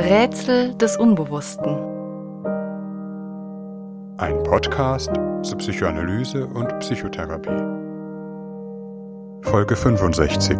Rätsel 0.00 0.74
des 0.76 0.96
Unbewussten. 0.96 1.76
Ein 4.16 4.42
Podcast 4.44 5.10
zur 5.42 5.58
Psychoanalyse 5.58 6.46
und 6.46 6.78
Psychotherapie. 6.78 7.50
Folge 9.42 9.76
65. 9.76 10.56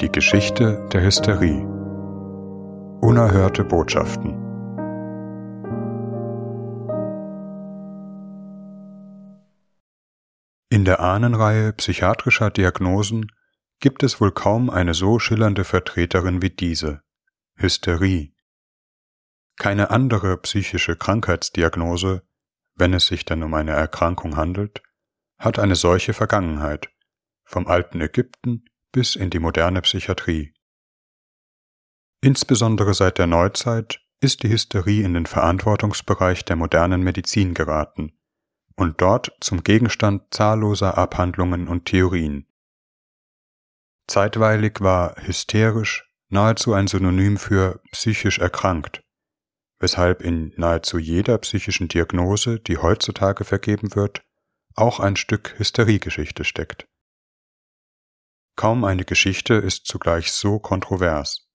Die 0.00 0.10
Geschichte 0.10 0.84
der 0.92 1.04
Hysterie. 1.04 1.64
Unerhörte 3.00 3.62
Botschaften. 3.62 4.32
In 10.68 10.84
der 10.84 10.98
Ahnenreihe 10.98 11.72
psychiatrischer 11.74 12.50
Diagnosen 12.50 13.30
gibt 13.78 14.02
es 14.02 14.20
wohl 14.20 14.32
kaum 14.32 14.68
eine 14.68 14.94
so 14.94 15.20
schillernde 15.20 15.62
Vertreterin 15.62 16.42
wie 16.42 16.50
diese. 16.50 17.02
Hysterie. 17.54 18.31
Keine 19.56 19.90
andere 19.90 20.36
psychische 20.38 20.96
Krankheitsdiagnose, 20.96 22.22
wenn 22.74 22.94
es 22.94 23.06
sich 23.06 23.24
denn 23.24 23.42
um 23.42 23.54
eine 23.54 23.72
Erkrankung 23.72 24.36
handelt, 24.36 24.82
hat 25.38 25.58
eine 25.58 25.76
solche 25.76 26.14
Vergangenheit, 26.14 26.90
vom 27.44 27.66
alten 27.66 28.00
Ägypten 28.00 28.64
bis 28.92 29.16
in 29.16 29.30
die 29.30 29.38
moderne 29.38 29.82
Psychiatrie. 29.82 30.54
Insbesondere 32.22 32.94
seit 32.94 33.18
der 33.18 33.26
Neuzeit 33.26 34.00
ist 34.20 34.44
die 34.44 34.48
Hysterie 34.48 35.02
in 35.02 35.14
den 35.14 35.26
Verantwortungsbereich 35.26 36.44
der 36.44 36.56
modernen 36.56 37.02
Medizin 37.02 37.54
geraten 37.54 38.12
und 38.76 39.00
dort 39.00 39.36
zum 39.40 39.64
Gegenstand 39.64 40.32
zahlloser 40.32 40.96
Abhandlungen 40.96 41.66
und 41.66 41.86
Theorien. 41.86 42.46
Zeitweilig 44.06 44.80
war 44.80 45.16
hysterisch 45.16 46.08
nahezu 46.28 46.72
ein 46.72 46.86
Synonym 46.86 47.36
für 47.36 47.80
psychisch 47.90 48.38
erkrankt, 48.38 49.02
weshalb 49.82 50.22
in 50.22 50.52
nahezu 50.56 50.96
jeder 50.96 51.36
psychischen 51.38 51.88
Diagnose, 51.88 52.60
die 52.60 52.78
heutzutage 52.78 53.44
vergeben 53.44 53.96
wird, 53.96 54.22
auch 54.76 55.00
ein 55.00 55.16
Stück 55.16 55.58
Hysteriegeschichte 55.58 56.44
steckt. 56.44 56.86
Kaum 58.56 58.84
eine 58.84 59.04
Geschichte 59.04 59.54
ist 59.54 59.86
zugleich 59.86 60.30
so 60.30 60.60
kontrovers. 60.60 61.48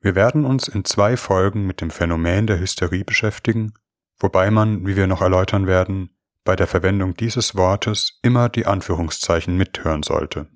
Wir 0.00 0.14
werden 0.14 0.46
uns 0.46 0.68
in 0.68 0.84
zwei 0.84 1.16
Folgen 1.16 1.66
mit 1.66 1.82
dem 1.82 1.90
Phänomen 1.90 2.46
der 2.46 2.58
Hysterie 2.58 3.04
beschäftigen, 3.04 3.74
wobei 4.18 4.50
man, 4.50 4.86
wie 4.86 4.96
wir 4.96 5.06
noch 5.06 5.20
erläutern 5.20 5.66
werden, 5.66 6.16
bei 6.44 6.56
der 6.56 6.66
Verwendung 6.66 7.14
dieses 7.14 7.56
Wortes 7.56 8.18
immer 8.22 8.48
die 8.48 8.64
Anführungszeichen 8.64 9.56
mithören 9.56 10.02
sollte. 10.02 10.48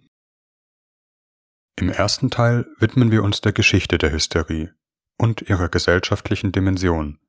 Im 1.76 1.90
ersten 1.90 2.30
Teil 2.30 2.66
widmen 2.78 3.10
wir 3.10 3.22
uns 3.22 3.42
der 3.42 3.52
Geschichte 3.52 3.98
der 3.98 4.12
Hysterie 4.12 4.74
und 5.22 5.48
ihrer 5.48 5.68
gesellschaftlichen 5.68 6.50
Dimension. 6.50 7.20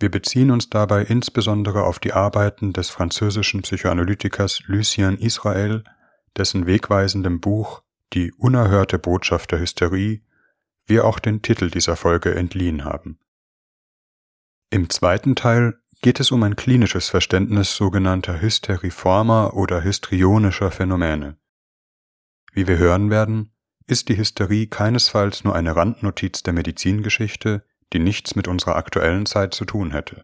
Wir 0.00 0.10
beziehen 0.10 0.50
uns 0.50 0.68
dabei 0.68 1.02
insbesondere 1.04 1.84
auf 1.84 2.00
die 2.00 2.12
Arbeiten 2.12 2.72
des 2.72 2.90
französischen 2.90 3.62
Psychoanalytikers 3.62 4.62
Lucien 4.66 5.18
Israel, 5.18 5.84
dessen 6.36 6.66
wegweisendem 6.66 7.40
Buch 7.40 7.82
Die 8.12 8.32
unerhörte 8.32 8.98
Botschaft 8.98 9.52
der 9.52 9.60
Hysterie 9.60 10.24
wir 10.86 11.04
auch 11.04 11.18
den 11.18 11.42
Titel 11.42 11.70
dieser 11.70 11.94
Folge 11.94 12.34
entliehen 12.34 12.84
haben. 12.84 13.20
Im 14.70 14.90
zweiten 14.90 15.36
Teil 15.36 15.78
geht 16.00 16.18
es 16.18 16.32
um 16.32 16.42
ein 16.42 16.56
klinisches 16.56 17.08
Verständnis 17.08 17.76
sogenannter 17.76 18.40
hysteriformer 18.40 19.54
oder 19.54 19.80
histrionischer 19.80 20.70
Phänomene. 20.70 21.36
Wie 22.52 22.66
wir 22.66 22.78
hören 22.78 23.10
werden, 23.10 23.52
ist 23.88 24.08
die 24.08 24.16
Hysterie 24.16 24.66
keinesfalls 24.66 25.44
nur 25.44 25.54
eine 25.54 25.74
Randnotiz 25.74 26.42
der 26.42 26.52
Medizingeschichte, 26.52 27.64
die 27.92 27.98
nichts 27.98 28.36
mit 28.36 28.46
unserer 28.46 28.76
aktuellen 28.76 29.26
Zeit 29.26 29.54
zu 29.54 29.64
tun 29.64 29.90
hätte. 29.92 30.22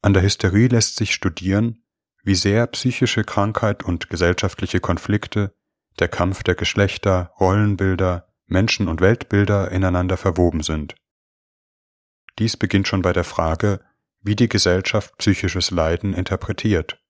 An 0.00 0.14
der 0.14 0.22
Hysterie 0.22 0.68
lässt 0.68 0.96
sich 0.96 1.12
studieren, 1.12 1.82
wie 2.22 2.36
sehr 2.36 2.66
psychische 2.68 3.24
Krankheit 3.24 3.82
und 3.82 4.08
gesellschaftliche 4.08 4.80
Konflikte, 4.80 5.54
der 5.98 6.08
Kampf 6.08 6.44
der 6.44 6.54
Geschlechter, 6.54 7.32
Rollenbilder, 7.40 8.28
Menschen- 8.46 8.88
und 8.88 9.00
Weltbilder 9.00 9.72
ineinander 9.72 10.16
verwoben 10.16 10.62
sind. 10.62 10.94
Dies 12.38 12.56
beginnt 12.56 12.86
schon 12.86 13.02
bei 13.02 13.12
der 13.12 13.24
Frage, 13.24 13.80
wie 14.20 14.36
die 14.36 14.48
Gesellschaft 14.48 15.16
psychisches 15.18 15.70
Leiden 15.70 16.14
interpretiert. 16.14 17.02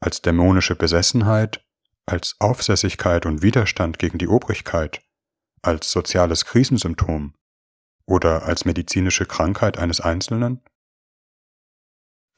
Als 0.00 0.20
dämonische 0.20 0.76
Besessenheit, 0.76 1.65
als 2.06 2.36
Aufsässigkeit 2.38 3.26
und 3.26 3.42
Widerstand 3.42 3.98
gegen 3.98 4.18
die 4.18 4.28
Obrigkeit, 4.28 5.02
als 5.62 5.90
soziales 5.90 6.44
Krisensymptom 6.44 7.34
oder 8.06 8.44
als 8.44 8.64
medizinische 8.64 9.26
Krankheit 9.26 9.76
eines 9.78 10.00
Einzelnen? 10.00 10.62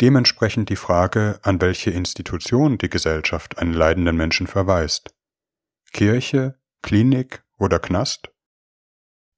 Dementsprechend 0.00 0.70
die 0.70 0.76
Frage, 0.76 1.40
an 1.42 1.60
welche 1.60 1.90
Institution 1.90 2.78
die 2.78 2.88
Gesellschaft 2.88 3.58
einen 3.58 3.74
leidenden 3.74 4.16
Menschen 4.16 4.46
verweist. 4.46 5.14
Kirche, 5.92 6.58
Klinik 6.82 7.44
oder 7.58 7.78
Knast? 7.78 8.30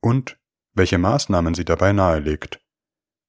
Und 0.01 0.39
welche 0.73 0.99
Maßnahmen 0.99 1.55
sie 1.55 1.65
dabei 1.65 1.93
nahelegt. 1.93 2.61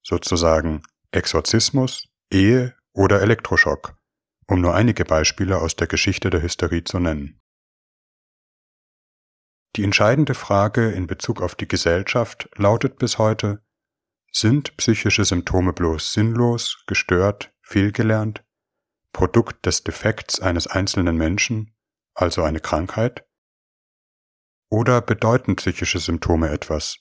Sozusagen 0.02 0.82
Exorzismus, 1.10 2.08
Ehe 2.30 2.76
oder 2.92 3.22
Elektroschock 3.22 3.96
um 4.46 4.60
nur 4.60 4.74
einige 4.74 5.04
Beispiele 5.04 5.58
aus 5.58 5.76
der 5.76 5.86
Geschichte 5.86 6.30
der 6.30 6.42
Hysterie 6.42 6.84
zu 6.84 6.98
nennen. 6.98 7.40
Die 9.76 9.84
entscheidende 9.84 10.34
Frage 10.34 10.90
in 10.90 11.06
Bezug 11.06 11.40
auf 11.40 11.54
die 11.54 11.68
Gesellschaft 11.68 12.48
lautet 12.56 12.98
bis 12.98 13.18
heute, 13.18 13.62
sind 14.30 14.76
psychische 14.76 15.24
Symptome 15.24 15.72
bloß 15.72 16.12
sinnlos, 16.12 16.84
gestört, 16.86 17.52
fehlgelernt, 17.62 18.44
Produkt 19.12 19.66
des 19.66 19.82
Defekts 19.82 20.40
eines 20.40 20.66
einzelnen 20.66 21.16
Menschen, 21.16 21.74
also 22.14 22.42
eine 22.42 22.60
Krankheit? 22.60 23.26
Oder 24.70 25.02
bedeuten 25.02 25.56
psychische 25.56 25.98
Symptome 25.98 26.48
etwas? 26.48 26.96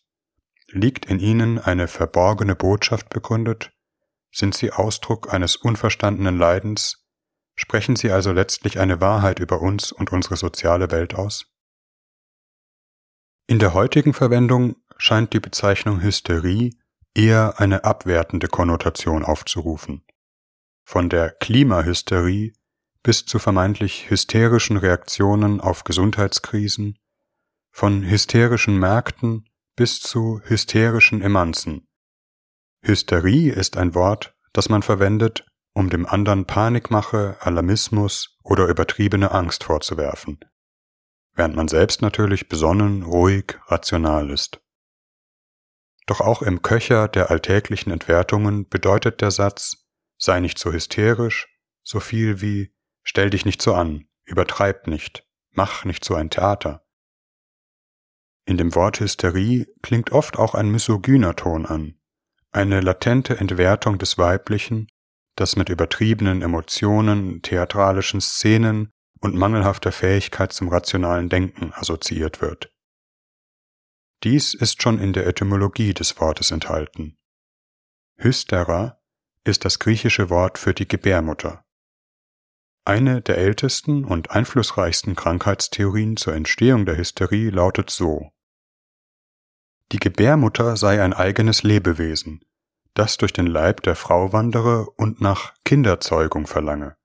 Liegt 0.67 1.05
in 1.05 1.19
ihnen 1.19 1.57
eine 1.57 1.87
verborgene 1.87 2.55
Botschaft 2.55 3.09
begründet? 3.09 3.71
Sind 4.33 4.55
sie 4.55 4.71
Ausdruck 4.71 5.33
eines 5.33 5.55
unverstandenen 5.55 6.37
Leidens, 6.37 7.00
Sprechen 7.61 7.95
sie 7.95 8.09
also 8.11 8.31
letztlich 8.31 8.79
eine 8.79 9.01
Wahrheit 9.01 9.37
über 9.37 9.61
uns 9.61 9.91
und 9.91 10.11
unsere 10.11 10.35
soziale 10.35 10.89
Welt 10.89 11.13
aus? 11.13 11.45
In 13.45 13.59
der 13.59 13.75
heutigen 13.75 14.15
Verwendung 14.15 14.77
scheint 14.97 15.31
die 15.33 15.39
Bezeichnung 15.39 16.01
Hysterie 16.01 16.71
eher 17.13 17.59
eine 17.59 17.83
abwertende 17.83 18.47
Konnotation 18.47 19.23
aufzurufen. 19.23 20.03
Von 20.85 21.07
der 21.07 21.29
Klimahysterie 21.29 22.53
bis 23.03 23.25
zu 23.25 23.37
vermeintlich 23.37 24.09
hysterischen 24.09 24.77
Reaktionen 24.77 25.61
auf 25.61 25.83
Gesundheitskrisen, 25.83 26.97
von 27.69 28.01
hysterischen 28.01 28.79
Märkten 28.79 29.47
bis 29.75 29.99
zu 29.99 30.41
hysterischen 30.45 31.21
Emanzen. 31.21 31.87
Hysterie 32.81 33.51
ist 33.51 33.77
ein 33.77 33.93
Wort, 33.93 34.35
das 34.51 34.67
man 34.67 34.81
verwendet, 34.81 35.45
um 35.73 35.89
dem 35.89 36.05
anderen 36.05 36.45
Panikmache, 36.45 37.37
Alarmismus 37.39 38.37
oder 38.43 38.67
übertriebene 38.67 39.31
Angst 39.31 39.63
vorzuwerfen, 39.63 40.39
während 41.33 41.55
man 41.55 41.67
selbst 41.67 42.01
natürlich 42.01 42.49
besonnen, 42.49 43.03
ruhig, 43.03 43.57
rational 43.67 44.29
ist. 44.29 44.61
Doch 46.07 46.19
auch 46.19 46.41
im 46.41 46.61
Köcher 46.61 47.07
der 47.07 47.31
alltäglichen 47.31 47.91
Entwertungen 47.91 48.67
bedeutet 48.67 49.21
der 49.21 49.31
Satz 49.31 49.87
sei 50.17 50.39
nicht 50.39 50.57
so 50.57 50.71
hysterisch 50.71 51.47
so 51.83 51.99
viel 51.99 52.41
wie 52.41 52.73
stell 53.03 53.29
dich 53.29 53.45
nicht 53.45 53.61
so 53.61 53.73
an, 53.73 54.07
übertreib 54.25 54.87
nicht, 54.87 55.27
mach 55.51 55.85
nicht 55.85 56.05
so 56.05 56.15
ein 56.15 56.29
Theater. 56.29 56.85
In 58.45 58.57
dem 58.57 58.75
Wort 58.75 58.99
Hysterie 58.99 59.67
klingt 59.81 60.11
oft 60.11 60.37
auch 60.37 60.55
ein 60.55 60.69
misogyner 60.69 61.35
Ton 61.35 61.65
an, 61.65 61.99
eine 62.51 62.81
latente 62.81 63.37
Entwertung 63.37 63.97
des 63.97 64.17
Weiblichen 64.17 64.87
das 65.41 65.55
mit 65.55 65.69
übertriebenen 65.69 66.41
Emotionen, 66.41 67.41
theatralischen 67.41 68.21
Szenen 68.21 68.91
und 69.19 69.35
mangelhafter 69.35 69.91
Fähigkeit 69.91 70.53
zum 70.53 70.69
rationalen 70.69 71.29
Denken 71.29 71.73
assoziiert 71.73 72.41
wird. 72.41 72.71
Dies 74.23 74.53
ist 74.53 74.81
schon 74.81 74.99
in 74.99 75.13
der 75.13 75.25
Etymologie 75.25 75.93
des 75.93 76.19
Wortes 76.19 76.51
enthalten. 76.51 77.17
Hystera 78.17 79.01
ist 79.43 79.65
das 79.65 79.79
griechische 79.79 80.29
Wort 80.29 80.59
für 80.59 80.75
die 80.75 80.87
Gebärmutter. 80.87 81.65
Eine 82.85 83.21
der 83.21 83.37
ältesten 83.37 84.05
und 84.05 84.31
einflussreichsten 84.31 85.15
Krankheitstheorien 85.15 86.17
zur 86.17 86.35
Entstehung 86.35 86.85
der 86.85 86.97
Hysterie 86.97 87.49
lautet 87.49 87.89
so. 87.89 88.31
Die 89.91 89.99
Gebärmutter 89.99 90.77
sei 90.77 91.03
ein 91.03 91.13
eigenes 91.13 91.63
Lebewesen, 91.63 92.45
das 92.93 93.17
durch 93.17 93.33
den 93.33 93.47
Leib 93.47 93.83
der 93.83 93.95
Frau 93.95 94.33
wandere 94.33 94.89
und 94.91 95.21
nach 95.21 95.53
Kinderzeugung 95.63 96.47
verlange. 96.47 96.95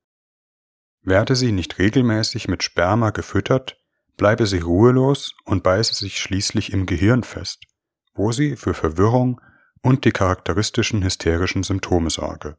Werde 1.03 1.37
sie 1.37 1.53
nicht 1.53 1.79
regelmäßig 1.79 2.49
mit 2.49 2.63
Sperma 2.63 3.11
gefüttert, 3.11 3.79
bleibe 4.17 4.47
sie 4.47 4.59
ruhelos 4.59 5.35
und 5.45 5.63
beiße 5.63 5.95
sich 5.95 6.19
schließlich 6.19 6.73
im 6.73 6.87
Gehirn 6.87 7.23
fest, 7.23 7.65
wo 8.15 8.33
sie 8.33 8.57
für 8.57 8.75
Verwirrung 8.75 9.41
und 9.83 10.05
die 10.05 10.11
charakteristischen 10.11 11.05
hysterischen 11.05 11.63
Symptome 11.63 12.11
sorge. 12.11 12.57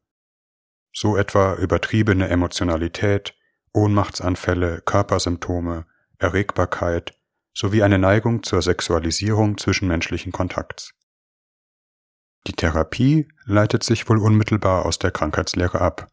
So 0.93 1.17
etwa 1.17 1.55
übertriebene 1.55 2.29
Emotionalität, 2.29 3.35
Ohnmachtsanfälle, 3.73 4.81
Körpersymptome, 4.81 5.85
Erregbarkeit 6.17 7.13
sowie 7.53 7.83
eine 7.83 7.99
Neigung 7.99 8.43
zur 8.43 8.61
Sexualisierung 8.61 9.57
zwischenmenschlichen 9.57 10.31
Kontakts. 10.31 10.96
Die 12.47 12.53
Therapie 12.53 13.27
leitet 13.45 13.83
sich 13.83 14.07
wohl 14.07 14.19
unmittelbar 14.19 14.85
aus 14.85 14.99
der 14.99 15.11
Krankheitslehre 15.11 15.81
ab. 15.81 16.07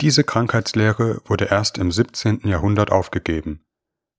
Diese 0.00 0.22
Krankheitslehre 0.22 1.20
wurde 1.24 1.46
erst 1.46 1.76
im 1.76 1.90
17. 1.90 2.42
Jahrhundert 2.44 2.92
aufgegeben, 2.92 3.64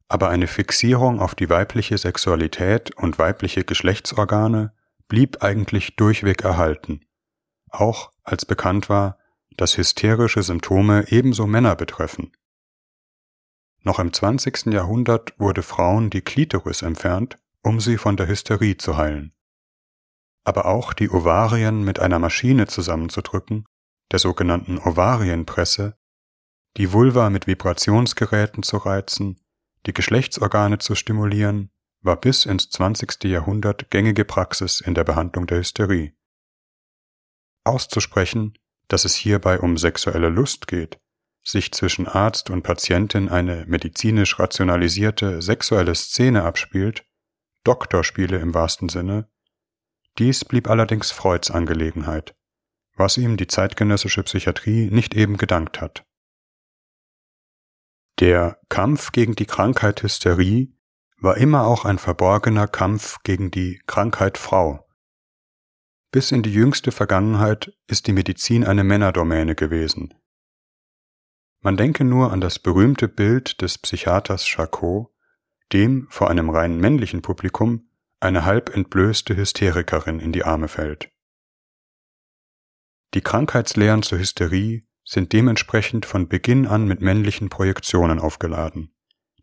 aber 0.09 0.27
eine 0.27 0.47
Fixierung 0.47 1.21
auf 1.21 1.35
die 1.35 1.49
weibliche 1.49 1.97
Sexualität 1.97 2.93
und 2.97 3.17
weibliche 3.17 3.63
Geschlechtsorgane 3.63 4.73
blieb 5.07 5.41
eigentlich 5.41 5.95
durchweg 5.95 6.43
erhalten, 6.43 7.05
auch 7.69 8.11
als 8.23 8.45
bekannt 8.45 8.89
war, 8.89 9.17
dass 9.55 9.77
hysterische 9.77 10.43
Symptome 10.43 11.05
ebenso 11.11 11.47
Männer 11.47 11.77
betreffen. 11.77 12.33
Noch 13.83 13.99
im 13.99 14.11
20. 14.11 14.65
Jahrhundert 14.73 15.39
wurde 15.39 15.63
Frauen 15.63 16.09
die 16.09 16.21
Klitoris 16.21 16.81
entfernt, 16.81 17.37
um 17.63 17.79
sie 17.79 17.97
von 17.97 18.17
der 18.17 18.27
Hysterie 18.27 18.75
zu 18.75 18.97
heilen. 18.97 19.33
Aber 20.49 20.65
auch 20.65 20.93
die 20.93 21.11
Ovarien 21.11 21.83
mit 21.83 21.99
einer 21.99 22.17
Maschine 22.17 22.65
zusammenzudrücken, 22.65 23.67
der 24.11 24.17
sogenannten 24.17 24.79
Ovarienpresse, 24.79 25.95
die 26.75 26.91
Vulva 26.91 27.29
mit 27.29 27.45
Vibrationsgeräten 27.45 28.63
zu 28.63 28.77
reizen, 28.77 29.39
die 29.85 29.93
Geschlechtsorgane 29.93 30.79
zu 30.79 30.95
stimulieren, 30.95 31.69
war 32.01 32.19
bis 32.19 32.47
ins 32.47 32.71
20. 32.71 33.25
Jahrhundert 33.25 33.91
gängige 33.91 34.25
Praxis 34.25 34.81
in 34.81 34.95
der 34.95 35.03
Behandlung 35.03 35.45
der 35.45 35.59
Hysterie. 35.59 36.13
Auszusprechen, 37.63 38.57
dass 38.87 39.05
es 39.05 39.13
hierbei 39.13 39.59
um 39.59 39.77
sexuelle 39.77 40.29
Lust 40.29 40.65
geht, 40.65 40.97
sich 41.43 41.73
zwischen 41.73 42.07
Arzt 42.07 42.49
und 42.49 42.63
Patientin 42.63 43.29
eine 43.29 43.65
medizinisch 43.67 44.39
rationalisierte 44.39 45.43
sexuelle 45.43 45.93
Szene 45.93 46.41
abspielt, 46.41 47.05
Doktorspiele 47.63 48.39
im 48.39 48.55
wahrsten 48.55 48.89
Sinne, 48.89 49.29
dies 50.19 50.45
blieb 50.45 50.69
allerdings 50.69 51.11
Freuds 51.11 51.49
Angelegenheit, 51.49 52.35
was 52.95 53.17
ihm 53.17 53.37
die 53.37 53.47
zeitgenössische 53.47 54.23
Psychiatrie 54.23 54.89
nicht 54.91 55.15
eben 55.15 55.37
gedankt 55.37 55.81
hat. 55.81 56.05
Der 58.19 58.59
Kampf 58.67 59.13
gegen 59.13 59.35
die 59.35 59.45
Krankheit 59.45 60.03
Hysterie 60.03 60.75
war 61.17 61.37
immer 61.37 61.65
auch 61.65 61.85
ein 61.85 61.97
verborgener 61.97 62.67
Kampf 62.67 63.17
gegen 63.23 63.49
die 63.49 63.81
Krankheit 63.87 64.37
Frau, 64.37 64.85
bis 66.11 66.31
in 66.31 66.43
die 66.43 66.53
jüngste 66.53 66.91
Vergangenheit 66.91 67.71
ist 67.87 68.07
die 68.07 68.13
Medizin 68.13 68.65
eine 68.65 68.83
Männerdomäne 68.83 69.55
gewesen. 69.55 70.13
Man 71.61 71.77
denke 71.77 72.03
nur 72.03 72.31
an 72.31 72.41
das 72.41 72.59
berühmte 72.59 73.07
Bild 73.07 73.61
des 73.61 73.77
Psychiaters 73.77 74.45
Charcot, 74.45 75.07
dem 75.71 76.07
vor 76.09 76.29
einem 76.29 76.49
rein 76.49 76.79
männlichen 76.79 77.21
Publikum 77.21 77.88
eine 78.19 78.45
halb 78.45 78.75
entblößte 78.75 79.35
Hysterikerin 79.35 80.19
in 80.19 80.31
die 80.31 80.43
Arme 80.43 80.67
fällt. 80.67 81.11
Die 83.13 83.21
Krankheitslehren 83.21 84.03
zur 84.03 84.19
Hysterie 84.19 84.83
sind 85.03 85.33
dementsprechend 85.33 86.05
von 86.05 86.27
Beginn 86.27 86.67
an 86.67 86.85
mit 86.85 87.01
männlichen 87.01 87.49
Projektionen 87.49 88.19
aufgeladen, 88.19 88.93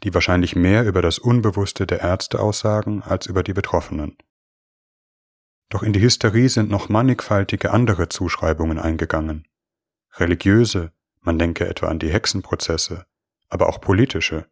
die 0.04 0.14
wahrscheinlich 0.14 0.54
mehr 0.54 0.84
über 0.84 1.02
das 1.02 1.18
Unbewusste 1.18 1.86
der 1.86 2.00
Ärzte 2.00 2.38
aussagen 2.38 3.02
als 3.02 3.26
über 3.26 3.42
die 3.42 3.54
Betroffenen. 3.54 4.16
Doch 5.68 5.82
in 5.82 5.92
die 5.92 6.00
Hysterie 6.00 6.48
sind 6.48 6.70
noch 6.70 6.88
mannigfaltige 6.88 7.72
andere 7.72 8.08
Zuschreibungen 8.08 8.78
eingegangen. 8.78 9.48
Religiöse, 10.14 10.92
man 11.20 11.38
denke 11.38 11.66
etwa 11.66 11.88
an 11.88 11.98
die 11.98 12.12
Hexenprozesse, 12.12 13.06
aber 13.48 13.68
auch 13.68 13.80
politische, 13.80 14.46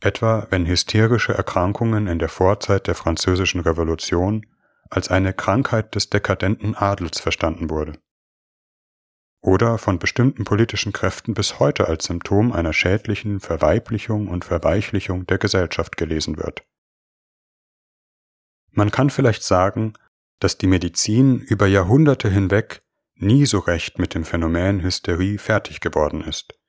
etwa 0.00 0.46
wenn 0.50 0.66
hysterische 0.66 1.34
Erkrankungen 1.34 2.06
in 2.06 2.18
der 2.18 2.28
Vorzeit 2.28 2.86
der 2.86 2.94
französischen 2.94 3.60
Revolution 3.60 4.46
als 4.88 5.08
eine 5.08 5.32
Krankheit 5.32 5.94
des 5.94 6.10
dekadenten 6.10 6.74
Adels 6.74 7.20
verstanden 7.20 7.70
wurde. 7.70 7.98
Oder 9.42 9.78
von 9.78 9.98
bestimmten 9.98 10.44
politischen 10.44 10.92
Kräften 10.92 11.32
bis 11.32 11.60
heute 11.60 11.88
als 11.88 12.04
Symptom 12.04 12.52
einer 12.52 12.72
schädlichen 12.72 13.40
Verweiblichung 13.40 14.28
und 14.28 14.44
Verweichlichung 14.44 15.26
der 15.26 15.38
Gesellschaft 15.38 15.96
gelesen 15.96 16.36
wird. 16.36 16.62
Man 18.70 18.90
kann 18.90 19.10
vielleicht 19.10 19.42
sagen, 19.42 19.94
dass 20.40 20.58
die 20.58 20.66
Medizin 20.66 21.38
über 21.38 21.66
Jahrhunderte 21.66 22.28
hinweg 22.28 22.80
nie 23.14 23.46
so 23.46 23.58
recht 23.58 23.98
mit 23.98 24.14
dem 24.14 24.24
Phänomen 24.24 24.82
Hysterie 24.82 25.38
fertig 25.38 25.80
geworden 25.80 26.22
ist. 26.22 26.59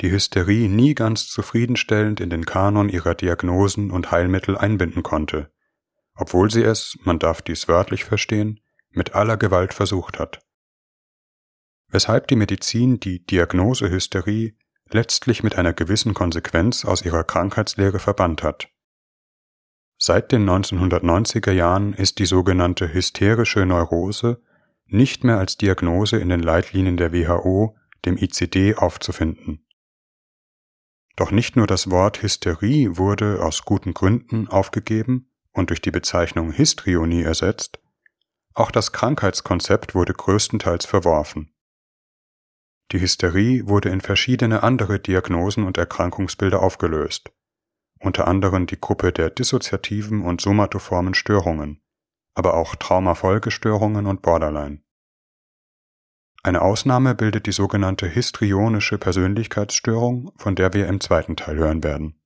Die 0.00 0.10
Hysterie 0.10 0.68
nie 0.68 0.94
ganz 0.94 1.28
zufriedenstellend 1.28 2.20
in 2.20 2.30
den 2.30 2.44
Kanon 2.44 2.88
ihrer 2.88 3.14
Diagnosen 3.14 3.90
und 3.90 4.10
Heilmittel 4.10 4.56
einbinden 4.56 5.02
konnte, 5.02 5.50
obwohl 6.14 6.50
sie 6.50 6.62
es, 6.62 6.98
man 7.04 7.18
darf 7.18 7.42
dies 7.42 7.68
wörtlich 7.68 8.04
verstehen, 8.04 8.60
mit 8.90 9.14
aller 9.14 9.36
Gewalt 9.36 9.72
versucht 9.72 10.18
hat. 10.18 10.40
Weshalb 11.88 12.28
die 12.28 12.36
Medizin 12.36 13.00
die 13.00 13.24
Diagnose 13.24 13.90
Hysterie 13.90 14.56
letztlich 14.90 15.42
mit 15.42 15.56
einer 15.56 15.72
gewissen 15.72 16.14
Konsequenz 16.14 16.84
aus 16.84 17.02
ihrer 17.02 17.24
Krankheitslehre 17.24 17.98
verbannt 17.98 18.42
hat. 18.42 18.68
Seit 19.98 20.30
den 20.30 20.48
1990er 20.48 21.52
Jahren 21.52 21.94
ist 21.94 22.18
die 22.18 22.26
sogenannte 22.26 22.92
hysterische 22.92 23.64
Neurose 23.64 24.42
nicht 24.84 25.24
mehr 25.24 25.38
als 25.38 25.56
Diagnose 25.56 26.18
in 26.18 26.28
den 26.28 26.40
Leitlinien 26.40 26.96
der 26.96 27.12
WHO, 27.12 27.76
dem 28.04 28.16
ICD, 28.16 28.76
aufzufinden. 28.76 29.65
Doch 31.16 31.30
nicht 31.30 31.56
nur 31.56 31.66
das 31.66 31.90
Wort 31.90 32.22
Hysterie 32.22 32.96
wurde 32.96 33.42
aus 33.42 33.64
guten 33.64 33.94
Gründen 33.94 34.48
aufgegeben 34.48 35.30
und 35.52 35.70
durch 35.70 35.80
die 35.80 35.90
Bezeichnung 35.90 36.52
Histrionie 36.52 37.22
ersetzt, 37.22 37.80
auch 38.54 38.70
das 38.70 38.92
Krankheitskonzept 38.92 39.94
wurde 39.94 40.12
größtenteils 40.12 40.86
verworfen. 40.86 41.52
Die 42.92 43.00
Hysterie 43.00 43.66
wurde 43.66 43.88
in 43.88 44.00
verschiedene 44.00 44.62
andere 44.62 45.00
Diagnosen 45.00 45.64
und 45.64 45.76
Erkrankungsbilder 45.76 46.62
aufgelöst 46.62 47.30
unter 48.00 48.28
anderem 48.28 48.66
die 48.66 48.80
Gruppe 48.80 49.12
der 49.12 49.30
dissoziativen 49.30 50.22
und 50.22 50.40
somatoformen 50.40 51.14
Störungen, 51.14 51.82
aber 52.34 52.54
auch 52.54 52.76
Traumafolgestörungen 52.76 54.06
und 54.06 54.22
Borderline. 54.22 54.82
Eine 56.46 56.62
Ausnahme 56.62 57.16
bildet 57.16 57.46
die 57.46 57.52
sogenannte 57.52 58.06
histrionische 58.06 58.98
Persönlichkeitsstörung, 58.98 60.30
von 60.36 60.54
der 60.54 60.72
wir 60.74 60.86
im 60.86 61.00
zweiten 61.00 61.34
Teil 61.34 61.56
hören 61.56 61.82
werden. 61.82 62.20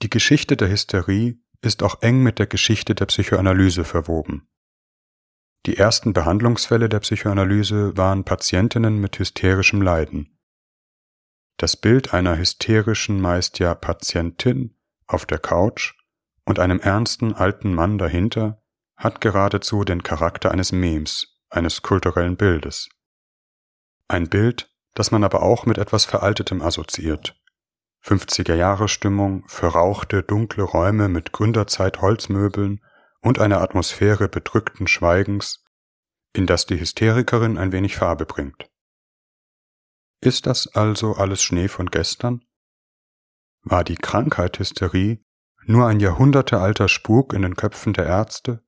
Die 0.00 0.08
Geschichte 0.08 0.56
der 0.56 0.70
Hysterie 0.70 1.38
ist 1.60 1.82
auch 1.82 2.00
eng 2.00 2.22
mit 2.22 2.38
der 2.38 2.46
Geschichte 2.46 2.94
der 2.94 3.04
Psychoanalyse 3.04 3.84
verwoben. 3.84 4.48
Die 5.66 5.76
ersten 5.76 6.14
Behandlungsfälle 6.14 6.88
der 6.88 7.00
Psychoanalyse 7.00 7.98
waren 7.98 8.24
Patientinnen 8.24 8.98
mit 8.98 9.18
hysterischem 9.18 9.82
Leiden, 9.82 10.38
das 11.58 11.76
Bild 11.76 12.14
einer 12.14 12.38
hysterischen, 12.38 13.20
meist 13.20 13.58
ja 13.58 13.74
Patientin 13.74 14.74
auf 15.06 15.26
der 15.26 15.38
Couch 15.38 15.92
und 16.46 16.58
einem 16.58 16.80
ernsten 16.80 17.34
alten 17.34 17.74
Mann 17.74 17.98
dahinter 17.98 18.62
hat 18.96 19.20
geradezu 19.20 19.84
den 19.84 20.02
Charakter 20.02 20.52
eines 20.52 20.72
Memes, 20.72 21.29
eines 21.50 21.82
kulturellen 21.82 22.36
Bildes. 22.36 22.88
Ein 24.08 24.28
Bild, 24.28 24.70
das 24.94 25.10
man 25.10 25.24
aber 25.24 25.42
auch 25.42 25.66
mit 25.66 25.78
etwas 25.78 26.04
Veraltetem 26.04 26.62
assoziiert. 26.62 27.36
50er 28.02 28.54
Jahre 28.54 28.88
Stimmung, 28.88 29.46
verrauchte, 29.48 30.22
dunkle 30.22 30.64
Räume 30.64 31.08
mit 31.08 31.32
Gründerzeit 31.32 32.00
Holzmöbeln 32.00 32.80
und 33.20 33.38
einer 33.38 33.60
Atmosphäre 33.60 34.28
bedrückten 34.28 34.86
Schweigens, 34.86 35.62
in 36.32 36.46
das 36.46 36.66
die 36.66 36.80
Hysterikerin 36.80 37.58
ein 37.58 37.72
wenig 37.72 37.96
Farbe 37.96 38.24
bringt. 38.24 38.70
Ist 40.22 40.46
das 40.46 40.66
also 40.68 41.14
alles 41.14 41.42
Schnee 41.42 41.68
von 41.68 41.86
gestern? 41.86 42.42
War 43.62 43.84
die 43.84 43.96
Krankheit 43.96 44.58
Hysterie 44.58 45.22
nur 45.66 45.86
ein 45.86 46.00
jahrhundertealter 46.00 46.88
Spuk 46.88 47.32
in 47.32 47.42
den 47.42 47.54
Köpfen 47.54 47.92
der 47.92 48.06
Ärzte, 48.06 48.64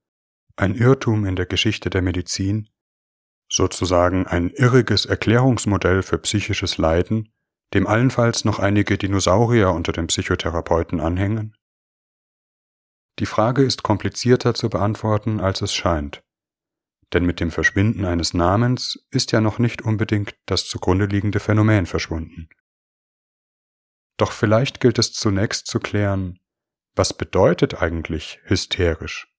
ein 0.55 0.75
Irrtum 0.75 1.25
in 1.25 1.35
der 1.35 1.47
Geschichte 1.47 1.89
der 1.89 2.01
Medizin, 2.01 2.69
sozusagen 3.53 4.25
ein 4.25 4.49
irriges 4.49 5.05
Erklärungsmodell 5.05 6.01
für 6.01 6.17
psychisches 6.17 6.77
Leiden, 6.77 7.31
dem 7.73 7.87
allenfalls 7.87 8.45
noch 8.45 8.59
einige 8.59 8.97
Dinosaurier 8.97 9.71
unter 9.71 9.91
den 9.91 10.07
Psychotherapeuten 10.07 10.99
anhängen? 10.99 11.55
Die 13.19 13.25
Frage 13.25 13.63
ist 13.63 13.83
komplizierter 13.83 14.53
zu 14.53 14.69
beantworten, 14.69 15.39
als 15.39 15.61
es 15.61 15.73
scheint 15.73 16.23
denn 17.13 17.25
mit 17.25 17.39
dem 17.39 17.51
Verschwinden 17.51 18.05
eines 18.05 18.33
Namens 18.33 19.05
ist 19.11 19.31
ja 19.31 19.41
noch 19.41 19.59
nicht 19.59 19.81
unbedingt 19.81 20.35
das 20.45 20.67
zugrunde 20.67 21.05
liegende 21.05 21.39
Phänomen 21.39 21.85
verschwunden. 21.85 22.49
Doch 24.17 24.31
vielleicht 24.31 24.79
gilt 24.79 24.99
es 24.99 25.13
zunächst 25.13 25.67
zu 25.67 25.79
klären, 25.79 26.39
was 26.95 27.13
bedeutet 27.13 27.81
eigentlich 27.81 28.39
hysterisch? 28.43 29.32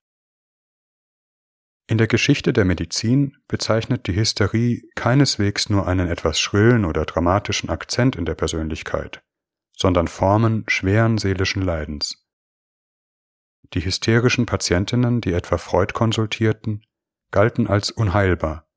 In 1.87 1.99
der 1.99 2.07
Geschichte 2.07 2.51
der 2.51 2.65
Medizin 2.65 3.37
bezeichnet 3.47 4.07
die 4.07 4.15
Hysterie 4.15 4.81
keineswegs 4.95 5.69
nur 5.69 5.87
einen 5.87 6.07
etwas 6.07 6.39
schrillen 6.39 6.83
oder 6.83 7.05
dramatischen 7.05 7.69
Akzent 7.69 8.15
in 8.15 8.25
der 8.25 8.33
Persönlichkeit, 8.33 9.23
sondern 9.77 10.07
Formen 10.07 10.63
schweren 10.67 11.19
seelischen 11.19 11.61
Leidens. 11.61 12.25
Die 13.73 13.85
hysterischen 13.85 14.47
Patientinnen, 14.47 15.21
die 15.21 15.33
etwa 15.33 15.59
Freud 15.59 15.93
konsultierten, 15.93 16.83
galten 17.29 17.67
als 17.67 17.91
unheilbar, 17.91 18.67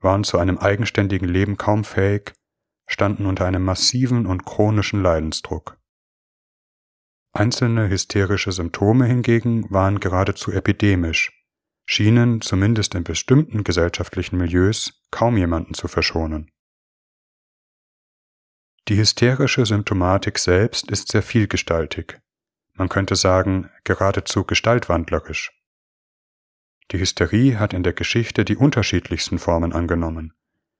waren 0.00 0.24
zu 0.24 0.38
einem 0.38 0.58
eigenständigen 0.58 1.28
Leben 1.28 1.56
kaum 1.56 1.84
fähig, 1.84 2.32
standen 2.88 3.26
unter 3.26 3.46
einem 3.46 3.62
massiven 3.62 4.26
und 4.26 4.44
chronischen 4.44 5.02
Leidensdruck. 5.02 5.78
Einzelne 7.32 7.88
hysterische 7.88 8.50
Symptome 8.50 9.06
hingegen 9.06 9.70
waren 9.70 10.00
geradezu 10.00 10.50
epidemisch, 10.50 11.39
schienen 11.84 12.40
zumindest 12.40 12.94
in 12.94 13.04
bestimmten 13.04 13.64
gesellschaftlichen 13.64 14.38
Milieus 14.38 15.02
kaum 15.10 15.36
jemanden 15.36 15.74
zu 15.74 15.88
verschonen. 15.88 16.50
Die 18.88 18.96
hysterische 18.96 19.66
Symptomatik 19.66 20.38
selbst 20.38 20.90
ist 20.90 21.08
sehr 21.08 21.22
vielgestaltig, 21.22 22.20
man 22.80 22.88
könnte 22.88 23.14
sagen 23.14 23.68
geradezu 23.84 24.44
gestaltwandlerisch. 24.44 25.52
Die 26.90 26.98
Hysterie 26.98 27.58
hat 27.58 27.74
in 27.74 27.82
der 27.82 27.92
Geschichte 27.92 28.44
die 28.44 28.56
unterschiedlichsten 28.56 29.38
Formen 29.38 29.72
angenommen, 29.72 30.32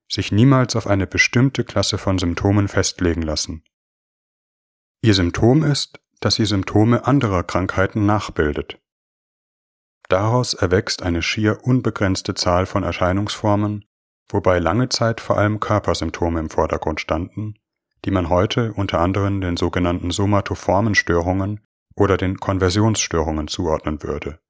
sich 0.08 0.32
niemals 0.32 0.76
auf 0.76 0.86
eine 0.86 1.06
bestimmte 1.06 1.62
Klasse 1.62 1.98
von 1.98 2.18
Symptomen 2.18 2.68
festlegen 2.68 3.22
lassen. 3.22 3.64
Ihr 5.02 5.14
Symptom 5.14 5.62
ist, 5.62 6.00
dass 6.20 6.36
sie 6.36 6.46
Symptome 6.46 7.06
anderer 7.06 7.44
Krankheiten 7.44 8.06
nachbildet. 8.06 8.80
Daraus 10.10 10.54
erwächst 10.54 11.04
eine 11.04 11.22
schier 11.22 11.60
unbegrenzte 11.62 12.34
Zahl 12.34 12.66
von 12.66 12.82
Erscheinungsformen, 12.82 13.84
wobei 14.28 14.58
lange 14.58 14.88
Zeit 14.88 15.20
vor 15.20 15.38
allem 15.38 15.60
Körpersymptome 15.60 16.40
im 16.40 16.50
Vordergrund 16.50 17.00
standen, 17.00 17.54
die 18.04 18.10
man 18.10 18.28
heute 18.28 18.72
unter 18.72 18.98
anderem 18.98 19.40
den 19.40 19.56
sogenannten 19.56 20.10
somatoformen 20.10 20.96
Störungen 20.96 21.60
oder 21.94 22.16
den 22.16 22.38
Konversionsstörungen 22.38 23.46
zuordnen 23.46 24.02
würde. 24.02 24.40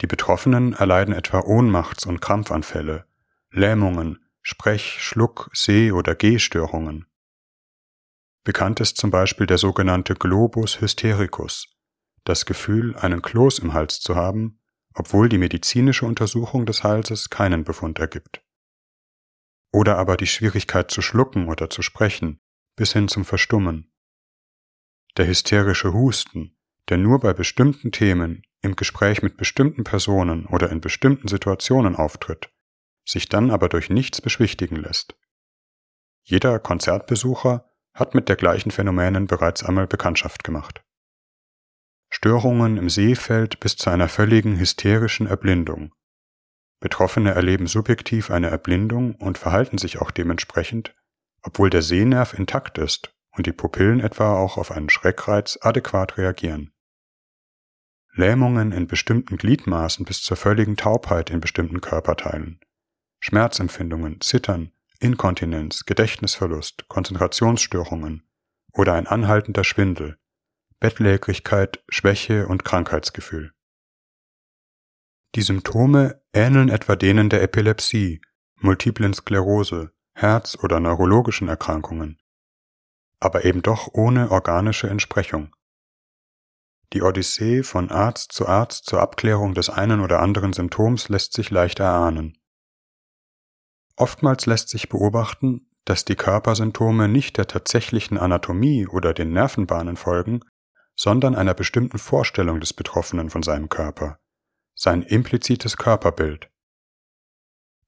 Die 0.00 0.06
Betroffenen 0.06 0.72
erleiden 0.72 1.12
etwa 1.12 1.40
Ohnmachts- 1.40 2.06
und 2.06 2.22
Krampfanfälle, 2.22 3.04
Lähmungen, 3.50 4.24
Sprech-, 4.40 5.00
Schluck-, 5.00 5.50
Seh- 5.52 5.92
oder 5.92 6.14
Gehstörungen. 6.14 7.04
Bekannt 8.42 8.80
ist 8.80 8.96
zum 8.96 9.10
Beispiel 9.10 9.46
der 9.46 9.58
sogenannte 9.58 10.14
Globus 10.14 10.80
hystericus, 10.80 11.75
das 12.28 12.44
Gefühl, 12.44 12.94
einen 12.96 13.22
Kloß 13.22 13.60
im 13.60 13.72
Hals 13.72 14.00
zu 14.00 14.16
haben, 14.16 14.60
obwohl 14.94 15.28
die 15.28 15.38
medizinische 15.38 16.06
Untersuchung 16.06 16.66
des 16.66 16.82
Halses 16.82 17.30
keinen 17.30 17.64
Befund 17.64 17.98
ergibt. 17.98 18.42
Oder 19.72 19.98
aber 19.98 20.16
die 20.16 20.26
Schwierigkeit 20.26 20.90
zu 20.90 21.02
schlucken 21.02 21.48
oder 21.48 21.70
zu 21.70 21.82
sprechen, 21.82 22.40
bis 22.76 22.92
hin 22.92 23.08
zum 23.08 23.24
Verstummen. 23.24 23.92
Der 25.16 25.26
hysterische 25.26 25.92
Husten, 25.92 26.56
der 26.88 26.98
nur 26.98 27.20
bei 27.20 27.32
bestimmten 27.32 27.92
Themen, 27.92 28.42
im 28.62 28.74
Gespräch 28.74 29.22
mit 29.22 29.36
bestimmten 29.36 29.84
Personen 29.84 30.46
oder 30.46 30.70
in 30.70 30.80
bestimmten 30.80 31.28
Situationen 31.28 31.94
auftritt, 31.94 32.50
sich 33.04 33.28
dann 33.28 33.50
aber 33.50 33.68
durch 33.68 33.90
nichts 33.90 34.20
beschwichtigen 34.20 34.76
lässt. 34.76 35.14
Jeder 36.22 36.58
Konzertbesucher 36.58 37.70
hat 37.94 38.14
mit 38.14 38.28
dergleichen 38.28 38.72
Phänomenen 38.72 39.26
bereits 39.26 39.62
einmal 39.62 39.86
Bekanntschaft 39.86 40.42
gemacht. 40.42 40.85
Störungen 42.08 42.76
im 42.76 42.88
Sehfeld 42.88 43.60
bis 43.60 43.76
zu 43.76 43.90
einer 43.90 44.08
völligen 44.08 44.58
hysterischen 44.58 45.26
Erblindung. 45.26 45.92
Betroffene 46.80 47.32
erleben 47.32 47.66
subjektiv 47.66 48.30
eine 48.30 48.48
Erblindung 48.48 49.14
und 49.14 49.38
verhalten 49.38 49.78
sich 49.78 50.00
auch 50.00 50.10
dementsprechend, 50.10 50.94
obwohl 51.42 51.70
der 51.70 51.82
Sehnerv 51.82 52.34
intakt 52.34 52.78
ist 52.78 53.14
und 53.30 53.46
die 53.46 53.52
Pupillen 53.52 54.00
etwa 54.00 54.36
auch 54.36 54.56
auf 54.56 54.70
einen 54.70 54.90
Schreckreiz 54.90 55.58
adäquat 55.60 56.18
reagieren. 56.18 56.72
Lähmungen 58.12 58.72
in 58.72 58.86
bestimmten 58.86 59.36
Gliedmaßen 59.36 60.06
bis 60.06 60.22
zur 60.22 60.36
völligen 60.36 60.76
Taubheit 60.76 61.28
in 61.30 61.40
bestimmten 61.40 61.80
Körperteilen. 61.80 62.60
Schmerzempfindungen, 63.20 64.20
Zittern, 64.20 64.72
Inkontinenz, 65.00 65.84
Gedächtnisverlust, 65.84 66.88
Konzentrationsstörungen 66.88 68.26
oder 68.72 68.94
ein 68.94 69.06
anhaltender 69.06 69.64
Schwindel, 69.64 70.18
Bettlägerigkeit, 70.78 71.82
Schwäche 71.88 72.46
und 72.48 72.64
Krankheitsgefühl. 72.64 73.52
Die 75.34 75.42
Symptome 75.42 76.22
ähneln 76.32 76.68
etwa 76.68 76.96
denen 76.96 77.30
der 77.30 77.42
Epilepsie, 77.42 78.20
multiplen 78.56 79.14
Sklerose, 79.14 79.92
Herz- 80.14 80.56
oder 80.62 80.80
neurologischen 80.80 81.48
Erkrankungen, 81.48 82.18
aber 83.20 83.44
eben 83.44 83.62
doch 83.62 83.88
ohne 83.92 84.30
organische 84.30 84.88
Entsprechung. 84.88 85.54
Die 86.92 87.02
Odyssee 87.02 87.62
von 87.62 87.90
Arzt 87.90 88.32
zu 88.32 88.46
Arzt 88.46 88.86
zur 88.86 89.00
Abklärung 89.00 89.54
des 89.54 89.70
einen 89.70 90.00
oder 90.00 90.20
anderen 90.20 90.52
Symptoms 90.52 91.08
lässt 91.08 91.32
sich 91.32 91.50
leicht 91.50 91.80
erahnen. 91.80 92.38
Oftmals 93.96 94.46
lässt 94.46 94.68
sich 94.68 94.88
beobachten, 94.88 95.70
dass 95.84 96.04
die 96.04 96.16
Körpersymptome 96.16 97.08
nicht 97.08 97.38
der 97.38 97.46
tatsächlichen 97.46 98.18
Anatomie 98.18 98.86
oder 98.86 99.14
den 99.14 99.32
Nervenbahnen 99.32 99.96
folgen, 99.96 100.40
sondern 100.96 101.34
einer 101.34 101.54
bestimmten 101.54 101.98
Vorstellung 101.98 102.58
des 102.58 102.72
Betroffenen 102.72 103.30
von 103.30 103.42
seinem 103.42 103.68
Körper, 103.68 104.18
sein 104.74 105.02
implizites 105.02 105.76
Körperbild. 105.76 106.50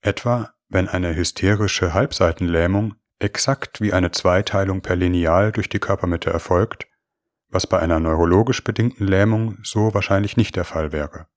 Etwa, 0.01 0.53
wenn 0.69 0.87
eine 0.87 1.15
hysterische 1.15 1.93
Halbseitenlähmung 1.93 2.95
exakt 3.17 3.81
wie 3.81 3.91
eine 3.91 4.11
Zweiteilung 4.11 4.81
per 4.81 4.95
Lineal 4.95 5.51
durch 5.51 5.67
die 5.67 5.79
Körpermitte 5.79 6.29
erfolgt, 6.29 6.87
was 7.49 7.67
bei 7.67 7.79
einer 7.79 7.99
neurologisch 7.99 8.63
bedingten 8.63 9.07
Lähmung 9.07 9.57
so 9.63 9.93
wahrscheinlich 9.93 10.37
nicht 10.37 10.55
der 10.55 10.65
Fall 10.65 10.91
wäre. 10.91 11.27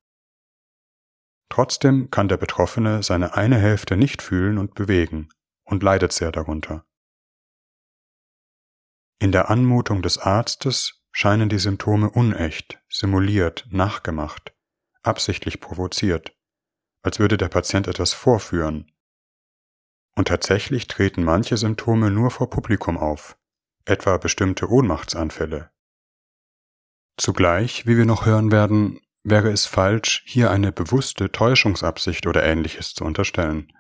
Trotzdem 1.49 2.11
kann 2.11 2.29
der 2.29 2.37
Betroffene 2.37 3.02
seine 3.02 3.35
eine 3.35 3.59
Hälfte 3.59 3.97
nicht 3.97 4.23
fühlen 4.23 4.59
und 4.59 4.75
bewegen 4.75 5.29
und 5.64 5.83
leidet 5.83 6.12
sehr 6.12 6.33
darunter. 6.33 6.87
In 9.19 9.33
der 9.33 9.50
Anmutung 9.50 10.02
des 10.02 10.19
Arztes 10.19 11.01
scheinen 11.12 11.49
die 11.49 11.59
Symptome 11.59 12.11
unecht, 12.11 12.81
simuliert, 12.88 13.66
nachgemacht, 13.71 14.54
absichtlich 15.02 15.61
provoziert, 15.61 16.35
als 17.02 17.19
würde 17.19 17.37
der 17.37 17.49
Patient 17.49 17.87
etwas 17.87 18.12
vorführen. 18.12 18.90
Und 20.14 20.28
tatsächlich 20.28 20.88
treten 20.88 21.23
manche 21.23 21.57
Symptome 21.57 22.11
nur 22.11 22.31
vor 22.31 22.50
Publikum 22.50 22.99
auf, 22.99 23.37
etwa 23.85 24.16
bestimmte 24.16 24.69
Ohnmachtsanfälle. 24.71 25.71
Zugleich, 27.16 27.87
wie 27.87 27.97
wir 27.97 28.07
noch 28.07 28.26
hören 28.26 28.50
werden, 28.50 29.00
wäre 29.23 29.50
es 29.50 29.66
falsch, 29.66 30.23
hier 30.26 30.50
eine 30.50 30.73
bewusste 30.73 31.31
Täuschungsabsicht 31.31 32.26
oder 32.26 32.42
ähnliches 32.42 32.95
zu 32.95 33.04
unterstellen. 33.04 33.73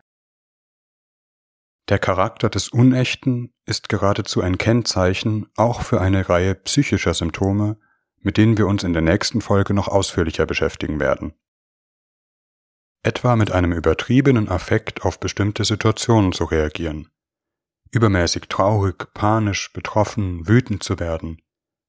Der 1.88 1.98
Charakter 1.98 2.48
des 2.48 2.68
Unechten 2.68 3.52
ist 3.66 3.88
geradezu 3.88 4.40
ein 4.40 4.56
Kennzeichen 4.56 5.50
auch 5.56 5.82
für 5.82 6.00
eine 6.00 6.28
Reihe 6.28 6.54
psychischer 6.54 7.12
Symptome, 7.12 7.76
mit 8.20 8.36
denen 8.36 8.56
wir 8.56 8.68
uns 8.68 8.84
in 8.84 8.92
der 8.92 9.02
nächsten 9.02 9.40
Folge 9.40 9.74
noch 9.74 9.88
ausführlicher 9.88 10.46
beschäftigen 10.46 11.00
werden. 11.00 11.34
Etwa 13.02 13.34
mit 13.34 13.50
einem 13.50 13.72
übertriebenen 13.72 14.48
Affekt 14.48 15.04
auf 15.04 15.18
bestimmte 15.18 15.64
Situationen 15.64 16.32
zu 16.32 16.44
reagieren, 16.44 17.08
übermäßig 17.90 18.44
traurig, 18.48 19.12
panisch, 19.12 19.72
betroffen, 19.72 20.46
wütend 20.46 20.84
zu 20.84 21.00
werden, 21.00 21.42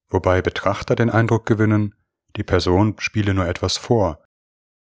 wobei 0.08 0.42
Betrachter 0.42 0.96
den 0.96 1.10
Eindruck 1.10 1.46
gewinnen, 1.46 1.94
die 2.34 2.42
Person 2.42 2.96
spiele 2.98 3.32
nur 3.32 3.46
etwas 3.46 3.76
vor, 3.76 4.24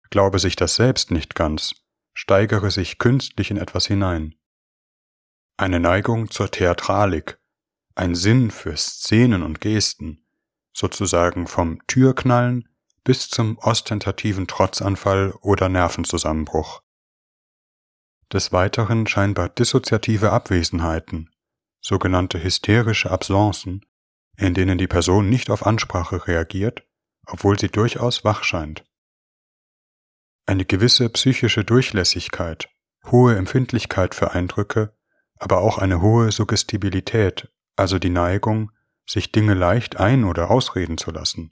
glaube 0.09 0.39
sich 0.39 0.55
das 0.55 0.75
selbst 0.75 1.11
nicht 1.11 1.35
ganz, 1.35 1.73
steigere 2.13 2.71
sich 2.71 2.97
künstlich 2.97 3.51
in 3.51 3.57
etwas 3.57 3.87
hinein. 3.87 4.35
Eine 5.61 5.79
Neigung 5.79 6.31
zur 6.31 6.49
Theatralik, 6.49 7.39
ein 7.93 8.15
Sinn 8.15 8.49
für 8.49 8.75
Szenen 8.75 9.43
und 9.43 9.61
Gesten, 9.61 10.25
sozusagen 10.73 11.45
vom 11.45 11.85
Türknallen 11.85 12.67
bis 13.03 13.29
zum 13.29 13.59
ostentativen 13.59 14.47
Trotzanfall 14.47 15.35
oder 15.41 15.69
Nervenzusammenbruch. 15.69 16.81
Des 18.33 18.51
Weiteren 18.51 19.05
scheinbar 19.05 19.49
dissoziative 19.49 20.31
Abwesenheiten, 20.31 21.29
sogenannte 21.79 22.43
hysterische 22.43 23.11
Absencen, 23.11 23.85
in 24.37 24.55
denen 24.55 24.79
die 24.79 24.87
Person 24.87 25.29
nicht 25.29 25.51
auf 25.51 25.67
Ansprache 25.67 26.25
reagiert 26.25 26.87
obwohl 27.27 27.59
sie 27.59 27.69
durchaus 27.69 28.23
wach 28.23 28.43
scheint. 28.43 28.83
Eine 30.47 30.65
gewisse 30.65 31.07
psychische 31.09 31.63
Durchlässigkeit, 31.63 32.67
hohe 33.11 33.35
Empfindlichkeit 33.35 34.15
für 34.15 34.31
Eindrücke, 34.31 34.97
aber 35.41 35.61
auch 35.61 35.79
eine 35.79 36.01
hohe 36.01 36.31
Suggestibilität, 36.31 37.51
also 37.75 37.97
die 37.97 38.11
Neigung, 38.11 38.71
sich 39.09 39.31
Dinge 39.31 39.55
leicht 39.55 39.97
ein- 39.97 40.23
oder 40.23 40.51
ausreden 40.51 40.99
zu 40.99 41.09
lassen, 41.09 41.51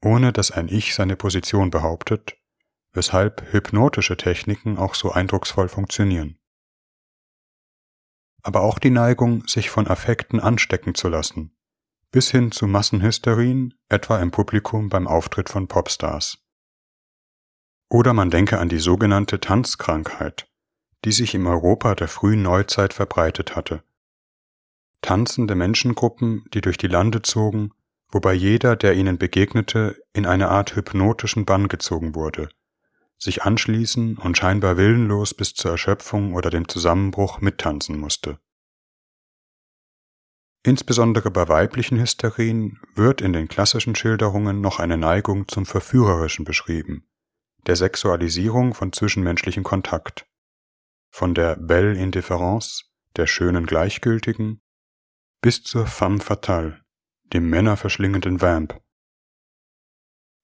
ohne 0.00 0.32
dass 0.32 0.50
ein 0.50 0.68
Ich 0.68 0.94
seine 0.94 1.16
Position 1.16 1.68
behauptet, 1.70 2.38
weshalb 2.94 3.52
hypnotische 3.52 4.16
Techniken 4.16 4.78
auch 4.78 4.94
so 4.94 5.12
eindrucksvoll 5.12 5.68
funktionieren. 5.68 6.38
Aber 8.42 8.62
auch 8.62 8.78
die 8.78 8.88
Neigung, 8.88 9.46
sich 9.46 9.68
von 9.68 9.86
Affekten 9.86 10.40
anstecken 10.40 10.94
zu 10.94 11.08
lassen, 11.08 11.54
bis 12.10 12.30
hin 12.30 12.52
zu 12.52 12.66
Massenhysterien, 12.66 13.74
etwa 13.90 14.18
im 14.18 14.30
Publikum 14.30 14.88
beim 14.88 15.06
Auftritt 15.06 15.50
von 15.50 15.68
Popstars. 15.68 16.38
Oder 17.90 18.14
man 18.14 18.30
denke 18.30 18.58
an 18.58 18.70
die 18.70 18.78
sogenannte 18.78 19.40
Tanzkrankheit, 19.40 20.49
die 21.04 21.12
sich 21.12 21.34
im 21.34 21.46
Europa 21.46 21.94
der 21.94 22.08
frühen 22.08 22.42
Neuzeit 22.42 22.92
verbreitet 22.92 23.56
hatte. 23.56 23.82
Tanzende 25.02 25.54
Menschengruppen, 25.54 26.44
die 26.52 26.60
durch 26.60 26.76
die 26.76 26.88
Lande 26.88 27.22
zogen, 27.22 27.72
wobei 28.10 28.34
jeder, 28.34 28.76
der 28.76 28.94
ihnen 28.94 29.18
begegnete, 29.18 30.02
in 30.12 30.26
eine 30.26 30.48
Art 30.48 30.76
hypnotischen 30.76 31.46
Bann 31.46 31.68
gezogen 31.68 32.14
wurde, 32.14 32.50
sich 33.18 33.42
anschließen 33.42 34.18
und 34.18 34.36
scheinbar 34.36 34.76
willenlos 34.76 35.34
bis 35.34 35.54
zur 35.54 35.72
Erschöpfung 35.72 36.34
oder 36.34 36.50
dem 36.50 36.68
Zusammenbruch 36.68 37.40
mittanzen 37.40 37.98
musste. 37.98 38.38
Insbesondere 40.62 41.30
bei 41.30 41.48
weiblichen 41.48 41.98
Hysterien 41.98 42.78
wird 42.94 43.22
in 43.22 43.32
den 43.32 43.48
klassischen 43.48 43.94
Schilderungen 43.94 44.60
noch 44.60 44.78
eine 44.78 44.98
Neigung 44.98 45.48
zum 45.48 45.64
Verführerischen 45.64 46.44
beschrieben, 46.44 47.06
der 47.66 47.76
Sexualisierung 47.76 48.74
von 48.74 48.92
zwischenmenschlichem 48.92 49.64
Kontakt, 49.64 50.26
von 51.10 51.34
der 51.34 51.56
Belle 51.56 51.94
Indifference, 51.94 52.84
der 53.16 53.26
schönen 53.26 53.66
Gleichgültigen, 53.66 54.62
bis 55.42 55.62
zur 55.62 55.86
femme 55.86 56.20
fatale, 56.20 56.80
dem 57.32 57.50
männerverschlingenden 57.50 58.40
Vamp. 58.40 58.80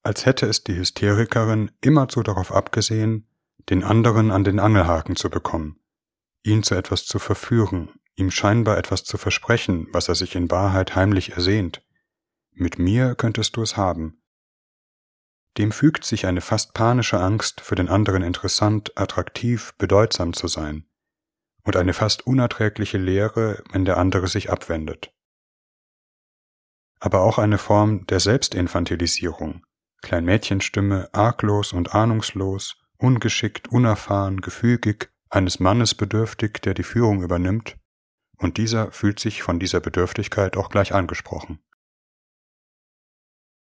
Als 0.02 0.26
hätte 0.26 0.46
es 0.46 0.62
die 0.62 0.76
Hysterikerin 0.76 1.70
immerzu 1.80 2.22
darauf 2.22 2.52
abgesehen, 2.52 3.28
den 3.68 3.82
anderen 3.82 4.30
an 4.30 4.44
den 4.44 4.60
Angelhaken 4.60 5.16
zu 5.16 5.30
bekommen, 5.30 5.80
ihn 6.42 6.62
zu 6.62 6.74
etwas 6.74 7.06
zu 7.06 7.18
verführen, 7.18 7.90
ihm 8.14 8.30
scheinbar 8.30 8.78
etwas 8.78 9.04
zu 9.04 9.18
versprechen, 9.18 9.88
was 9.92 10.08
er 10.08 10.14
sich 10.14 10.34
in 10.34 10.50
Wahrheit 10.50 10.94
heimlich 10.94 11.32
ersehnt. 11.32 11.82
Mit 12.52 12.78
mir 12.78 13.14
könntest 13.14 13.56
du 13.56 13.62
es 13.62 13.76
haben. 13.76 14.22
Dem 15.58 15.72
fügt 15.72 16.04
sich 16.04 16.26
eine 16.26 16.42
fast 16.42 16.74
panische 16.74 17.18
Angst, 17.18 17.60
für 17.60 17.74
den 17.74 17.88
anderen 17.88 18.22
interessant, 18.22 18.92
attraktiv, 18.96 19.72
bedeutsam 19.78 20.34
zu 20.34 20.48
sein, 20.48 20.84
und 21.62 21.76
eine 21.76 21.94
fast 21.94 22.26
unerträgliche 22.26 22.98
Leere, 22.98 23.62
wenn 23.72 23.84
der 23.84 23.96
andere 23.96 24.28
sich 24.28 24.50
abwendet. 24.50 25.12
Aber 27.00 27.22
auch 27.22 27.38
eine 27.38 27.58
Form 27.58 28.06
der 28.06 28.20
Selbstinfantilisierung, 28.20 29.64
Kleinmädchenstimme, 30.02 31.08
arglos 31.12 31.72
und 31.72 31.94
ahnungslos, 31.94 32.76
ungeschickt, 32.98 33.68
unerfahren, 33.68 34.40
gefügig, 34.40 35.10
eines 35.30 35.58
Mannes 35.58 35.94
bedürftig, 35.94 36.60
der 36.62 36.74
die 36.74 36.82
Führung 36.82 37.22
übernimmt, 37.22 37.76
und 38.38 38.58
dieser 38.58 38.92
fühlt 38.92 39.18
sich 39.18 39.42
von 39.42 39.58
dieser 39.58 39.80
Bedürftigkeit 39.80 40.56
auch 40.56 40.68
gleich 40.68 40.94
angesprochen. 40.94 41.60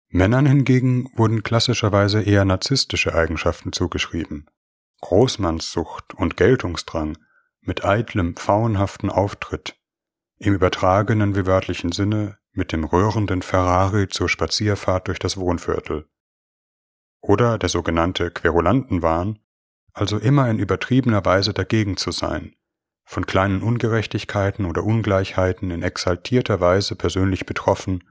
Männern 0.09 0.45
hingegen 0.45 1.09
wurden 1.15 1.43
klassischerweise 1.43 2.21
eher 2.21 2.45
narzisstische 2.45 3.13
Eigenschaften 3.13 3.73
zugeschrieben. 3.73 4.49
Großmannssucht 5.01 6.13
und 6.13 6.37
Geltungsdrang 6.37 7.17
mit 7.61 7.83
eitlem, 7.83 8.35
pfauenhaften 8.35 9.09
Auftritt, 9.09 9.75
im 10.37 10.53
übertragenen 10.53 11.35
wie 11.35 11.45
wörtlichen 11.45 11.91
Sinne 11.91 12.37
mit 12.51 12.71
dem 12.71 12.83
rührenden 12.83 13.41
Ferrari 13.41 14.07
zur 14.07 14.29
Spazierfahrt 14.29 15.07
durch 15.07 15.19
das 15.19 15.37
Wohnviertel. 15.37 16.07
Oder 17.21 17.57
der 17.57 17.69
sogenannte 17.69 18.31
Querulantenwahn, 18.31 19.39
also 19.93 20.17
immer 20.17 20.49
in 20.49 20.59
übertriebener 20.59 21.25
Weise 21.25 21.53
dagegen 21.53 21.97
zu 21.97 22.11
sein, 22.11 22.55
von 23.03 23.25
kleinen 23.25 23.61
Ungerechtigkeiten 23.61 24.65
oder 24.65 24.83
Ungleichheiten 24.83 25.71
in 25.71 25.83
exaltierter 25.83 26.59
Weise 26.59 26.95
persönlich 26.95 27.45
betroffen, 27.45 28.03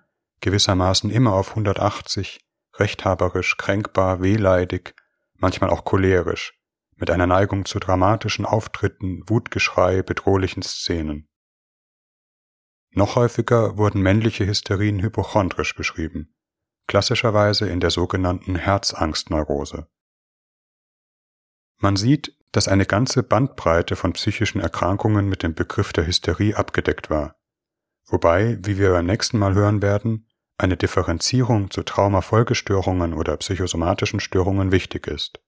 gewissermaßen 0.45 1.09
immer 1.09 1.33
auf 1.33 1.51
180, 1.51 2.39
rechthaberisch, 2.75 3.57
kränkbar, 3.57 4.21
wehleidig, 4.21 4.95
manchmal 5.39 5.71
auch 5.71 5.85
cholerisch, 5.85 6.53
mit 6.97 7.11
einer 7.11 7.27
Neigung 7.27 7.65
zu 7.65 7.79
dramatischen 7.79 8.45
Auftritten, 8.45 9.23
Wutgeschrei, 9.27 10.03
bedrohlichen 10.03 10.63
Szenen. 10.63 11.31
Noch 12.91 13.17
häufiger 13.17 13.79
wurden 13.79 14.03
männliche 14.03 14.47
Hysterien 14.47 15.01
hypochondrisch 15.01 15.75
beschrieben, 15.75 16.35
klassischerweise 16.87 17.67
in 17.71 17.81
der 17.81 17.91
sogenannten 17.91 18.55
Herzangstneurose. 18.55 19.89
Man 21.79 21.97
sieht, 21.97 22.37
dass 22.53 22.69
eine 22.69 22.85
ganze 22.85 23.23
Bandbreite 23.23 23.97
von 23.97 24.13
psychischen 24.13 24.61
Erkrankungen 24.61 25.27
mit 25.27 25.43
dem 25.43 25.55
Begriff 25.55 25.95
der 25.95 26.07
Hysterie 26.07 26.55
abgedeckt 26.55 27.09
war, 27.09 27.35
wobei, 28.05 28.59
wie 28.61 28.77
wir 28.77 28.91
beim 28.91 29.07
nächsten 29.07 29.39
Mal 29.39 29.55
hören 29.55 29.81
werden, 29.81 30.29
eine 30.59 30.77
Differenzierung 30.77 31.71
zu 31.71 31.83
Traumafolgestörungen 31.83 33.15
oder 33.15 33.37
psychosomatischen 33.37 34.21
Störungen 34.21 34.73
wichtig 34.73 35.07
ist. 35.07 35.41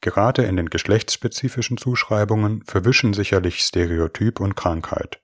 Gerade 0.00 0.44
in 0.44 0.56
den 0.56 0.70
geschlechtsspezifischen 0.70 1.76
Zuschreibungen 1.76 2.64
verwischen 2.64 3.12
sicherlich 3.12 3.60
Stereotyp 3.60 4.40
und 4.40 4.56
Krankheit, 4.56 5.22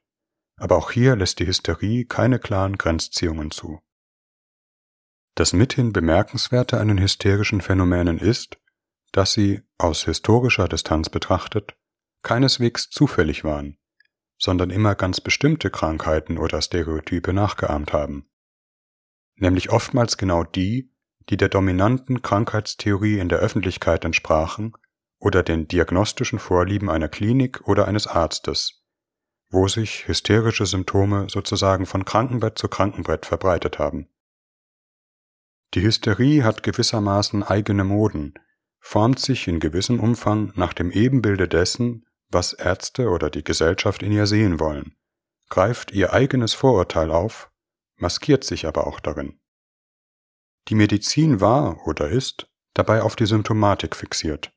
aber 0.59 0.77
auch 0.77 0.90
hier 0.90 1.16
lässt 1.16 1.38
die 1.38 1.46
Hysterie 1.46 2.05
keine 2.05 2.38
klaren 2.38 2.77
Grenzziehungen 2.77 3.51
zu. 3.51 3.81
Das 5.35 5.53
mithin 5.53 5.92
Bemerkenswerte 5.92 6.79
an 6.79 6.88
den 6.88 7.01
hysterischen 7.01 7.61
Phänomenen 7.61 8.18
ist, 8.18 8.59
dass 9.12 9.33
sie, 9.33 9.62
aus 9.79 10.05
historischer 10.05 10.68
Distanz 10.68 11.09
betrachtet, 11.09 11.77
keineswegs 12.22 12.90
zufällig 12.90 13.44
waren, 13.44 13.79
sondern 14.38 14.70
immer 14.70 14.94
ganz 14.94 15.20
bestimmte 15.20 15.70
Krankheiten 15.70 16.38
oder 16.38 16.61
Stereotype 16.61 17.33
nachgeahmt 17.33 17.92
haben. 17.92 18.29
Nämlich 19.37 19.70
oftmals 19.70 20.16
genau 20.16 20.44
die, 20.44 20.92
die 21.29 21.37
der 21.37 21.49
dominanten 21.49 22.22
Krankheitstheorie 22.22 23.18
in 23.18 23.29
der 23.29 23.38
Öffentlichkeit 23.38 24.05
entsprachen 24.05 24.75
oder 25.18 25.42
den 25.42 25.66
diagnostischen 25.66 26.38
Vorlieben 26.38 26.90
einer 26.90 27.09
Klinik 27.09 27.66
oder 27.66 27.88
eines 27.88 28.07
Arztes, 28.07 28.85
wo 29.51 29.68
sich 29.68 30.07
hysterische 30.09 30.66
Symptome 30.66 31.29
sozusagen 31.29 31.87
von 31.87 32.05
Krankenbett 32.05 32.59
zu 32.59 32.68
Krankenbrett 32.68 33.27
verbreitet 33.27 33.79
haben. 33.79 34.09
Die 35.75 35.83
Hysterie 35.83 36.42
hat 36.42 36.62
gewissermaßen 36.62 37.42
eigene 37.42 37.85
Moden, 37.85 38.35
formt 38.79 39.18
sich 39.18 39.49
in 39.49 39.59
gewissem 39.59 39.99
Umfang 39.99 40.53
nach 40.55 40.72
dem 40.72 40.90
Ebenbilde 40.90 41.49
dessen, 41.49 42.07
was 42.30 42.52
Ärzte 42.52 43.08
oder 43.08 43.30
die 43.30 43.44
Gesellschaft 43.44 44.02
in 44.02 44.12
ihr 44.12 44.26
sehen 44.26 44.60
wollen, 44.60 44.96
greift 45.48 45.92
ihr 45.92 46.12
eigenes 46.12 46.54
Vorurteil 46.54 47.10
auf, 47.10 47.50
maskiert 47.96 48.44
sich 48.44 48.66
aber 48.66 48.86
auch 48.86 49.00
darin. 49.00 49.38
Die 50.68 50.74
Medizin 50.74 51.40
war 51.40 51.86
oder 51.86 52.08
ist 52.08 52.48
dabei 52.74 53.02
auf 53.02 53.16
die 53.16 53.26
Symptomatik 53.26 53.94
fixiert, 53.94 54.52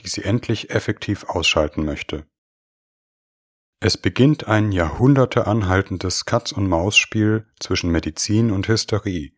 die 0.00 0.08
sie 0.08 0.24
endlich 0.24 0.70
effektiv 0.70 1.24
ausschalten 1.24 1.84
möchte. 1.84 2.26
Es 3.80 3.96
beginnt 3.96 4.48
ein 4.48 4.72
Jahrhunderte 4.72 5.46
anhaltendes 5.46 6.24
Katz-und-Maus-Spiel 6.24 7.46
zwischen 7.60 7.90
Medizin 7.90 8.50
und 8.50 8.66
Hysterie, 8.66 9.36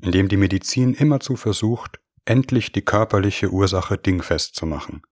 in 0.00 0.12
dem 0.12 0.28
die 0.28 0.36
Medizin 0.36 0.94
immerzu 0.94 1.36
versucht, 1.36 2.00
endlich 2.24 2.72
die 2.72 2.82
körperliche 2.82 3.50
Ursache 3.50 3.98
dingfest 3.98 4.54
zu 4.54 4.66
machen. 4.66 5.02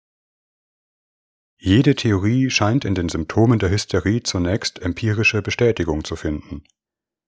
Jede 1.63 1.93
Theorie 1.93 2.49
scheint 2.49 2.85
in 2.85 2.95
den 2.95 3.07
Symptomen 3.07 3.59
der 3.59 3.69
Hysterie 3.69 4.23
zunächst 4.23 4.81
empirische 4.81 5.43
Bestätigung 5.43 6.03
zu 6.03 6.15
finden, 6.15 6.63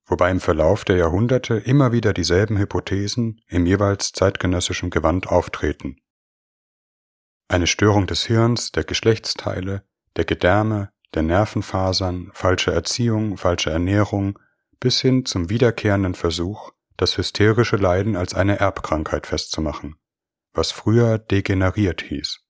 wobei 0.08 0.32
im 0.32 0.40
Verlauf 0.40 0.86
der 0.86 0.96
Jahrhunderte 0.96 1.58
immer 1.58 1.92
wieder 1.92 2.14
dieselben 2.14 2.58
Hypothesen 2.58 3.42
im 3.48 3.68
jeweils 3.68 4.12
zeitgenössischen 4.12 4.90
Gewand 4.90 5.28
auftreten. 5.28 5.98
Eine 7.48 7.68
Störung 7.68 8.08
des 8.08 8.26
Hirns, 8.26 8.72
der 8.72 8.86
Geschlechtsteile, 8.86 9.84
der 10.16 10.26
Gedärme, 10.26 10.90
der 11.14 11.22
Nervenfasern, 11.22 12.32
falsche 12.34 12.72
Erziehung, 12.72 13.38
falsche 13.38 13.70
Ernährung 13.70 14.40
bis 14.80 15.00
hin 15.00 15.26
zum 15.26 15.52
wiederkehrenden 15.52 16.16
Versuch, 16.16 16.72
das 16.98 17.20
hysterische 17.20 17.76
Leiden 17.76 18.16
als 18.16 18.34
eine 18.34 18.58
Erbkrankheit 18.60 19.28
festzumachen, 19.28 19.96
was 20.54 20.72
früher 20.72 21.20
degeneriert 21.20 22.02
hieß. 22.02 22.43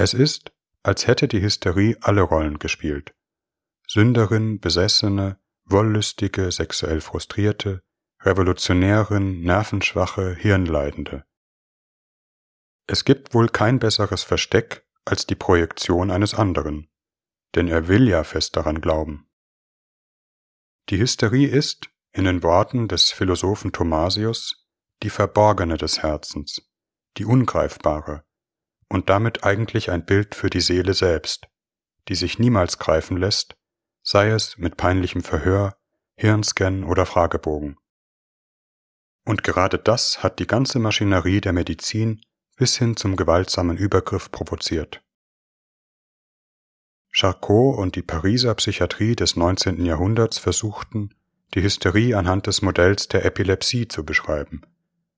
Es 0.00 0.14
ist, 0.14 0.52
als 0.84 1.08
hätte 1.08 1.26
die 1.26 1.42
Hysterie 1.42 1.96
alle 2.00 2.22
Rollen 2.22 2.60
gespielt. 2.60 3.16
Sünderin, 3.88 4.60
Besessene, 4.60 5.40
Wollüstige, 5.64 6.52
sexuell 6.52 7.00
Frustrierte, 7.00 7.82
Revolutionärin, 8.22 9.40
Nervenschwache, 9.42 10.34
Hirnleidende. 10.36 11.24
Es 12.86 13.04
gibt 13.04 13.34
wohl 13.34 13.48
kein 13.48 13.80
besseres 13.80 14.22
Versteck 14.22 14.86
als 15.04 15.26
die 15.26 15.34
Projektion 15.34 16.12
eines 16.12 16.32
anderen, 16.32 16.88
denn 17.56 17.66
er 17.66 17.88
will 17.88 18.08
ja 18.08 18.22
fest 18.22 18.56
daran 18.56 18.80
glauben. 18.80 19.28
Die 20.90 20.98
Hysterie 20.98 21.48
ist, 21.48 21.90
in 22.12 22.24
den 22.24 22.44
Worten 22.44 22.86
des 22.86 23.10
Philosophen 23.10 23.72
Thomasius, 23.72 24.68
die 25.02 25.10
Verborgene 25.10 25.76
des 25.76 26.02
Herzens, 26.02 26.62
die 27.16 27.24
Ungreifbare 27.24 28.27
und 28.88 29.10
damit 29.10 29.44
eigentlich 29.44 29.90
ein 29.90 30.04
Bild 30.04 30.34
für 30.34 30.50
die 30.50 30.60
Seele 30.60 30.94
selbst, 30.94 31.48
die 32.08 32.14
sich 32.14 32.38
niemals 32.38 32.78
greifen 32.78 33.16
lässt, 33.16 33.56
sei 34.02 34.30
es 34.30 34.56
mit 34.56 34.76
peinlichem 34.76 35.22
Verhör, 35.22 35.76
Hirnscan 36.16 36.84
oder 36.84 37.06
Fragebogen. 37.06 37.76
Und 39.24 39.44
gerade 39.44 39.78
das 39.78 40.22
hat 40.22 40.38
die 40.38 40.46
ganze 40.46 40.78
Maschinerie 40.78 41.40
der 41.40 41.52
Medizin 41.52 42.22
bis 42.56 42.76
hin 42.78 42.96
zum 42.96 43.14
gewaltsamen 43.14 43.76
Übergriff 43.76 44.30
provoziert. 44.32 45.02
Charcot 47.12 47.78
und 47.78 47.94
die 47.94 48.02
Pariser 48.02 48.54
Psychiatrie 48.54 49.16
des 49.16 49.36
19. 49.36 49.84
Jahrhunderts 49.84 50.38
versuchten, 50.38 51.14
die 51.54 51.62
Hysterie 51.62 52.14
anhand 52.14 52.46
des 52.46 52.62
Modells 52.62 53.08
der 53.08 53.24
Epilepsie 53.24 53.88
zu 53.88 54.04
beschreiben, 54.04 54.62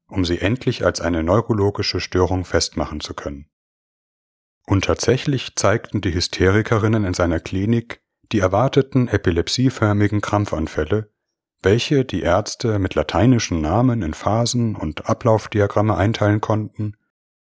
um 0.09 0.25
sie 0.25 0.39
endlich 0.39 0.85
als 0.85 1.01
eine 1.01 1.23
neurologische 1.23 2.01
Störung 2.01 2.45
festmachen 2.45 3.01
zu 3.01 3.15
können. 3.15 3.47
Und 4.71 4.85
tatsächlich 4.85 5.57
zeigten 5.57 6.01
die 6.01 6.15
Hysterikerinnen 6.15 7.05
in 7.05 7.13
seiner 7.13 7.41
Klinik 7.41 8.05
die 8.31 8.39
erwarteten 8.39 9.09
epilepsieförmigen 9.09 10.21
Krampfanfälle, 10.21 11.11
welche 11.61 12.05
die 12.05 12.23
Ärzte 12.23 12.79
mit 12.79 12.95
lateinischen 12.95 13.61
Namen 13.61 14.03
in 14.03 14.15
Phasen 14.15 14.77
und 14.77 15.11
Ablaufdiagramme 15.11 15.97
einteilen 15.97 16.41
konnten, 16.41 16.97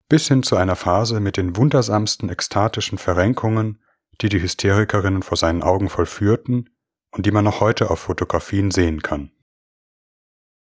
bis 0.10 0.30
hin 0.30 0.42
zu 0.42 0.56
einer 0.56 0.76
Phase 0.76 1.20
mit 1.20 1.38
den 1.38 1.56
wundersamsten 1.56 2.30
ekstatischen 2.30 2.98
Verrenkungen, 2.98 3.84
die 4.22 4.30
die 4.30 4.42
Hysterikerinnen 4.42 5.22
vor 5.22 5.38
seinen 5.38 5.62
Augen 5.62 5.90
vollführten 5.90 6.72
und 7.12 7.28
die 7.28 7.32
man 7.32 7.46
noch 7.46 7.60
heute 7.60 7.92
auf 7.92 8.00
Fotografien 8.00 8.72
sehen 8.72 9.04
kann. 9.04 9.32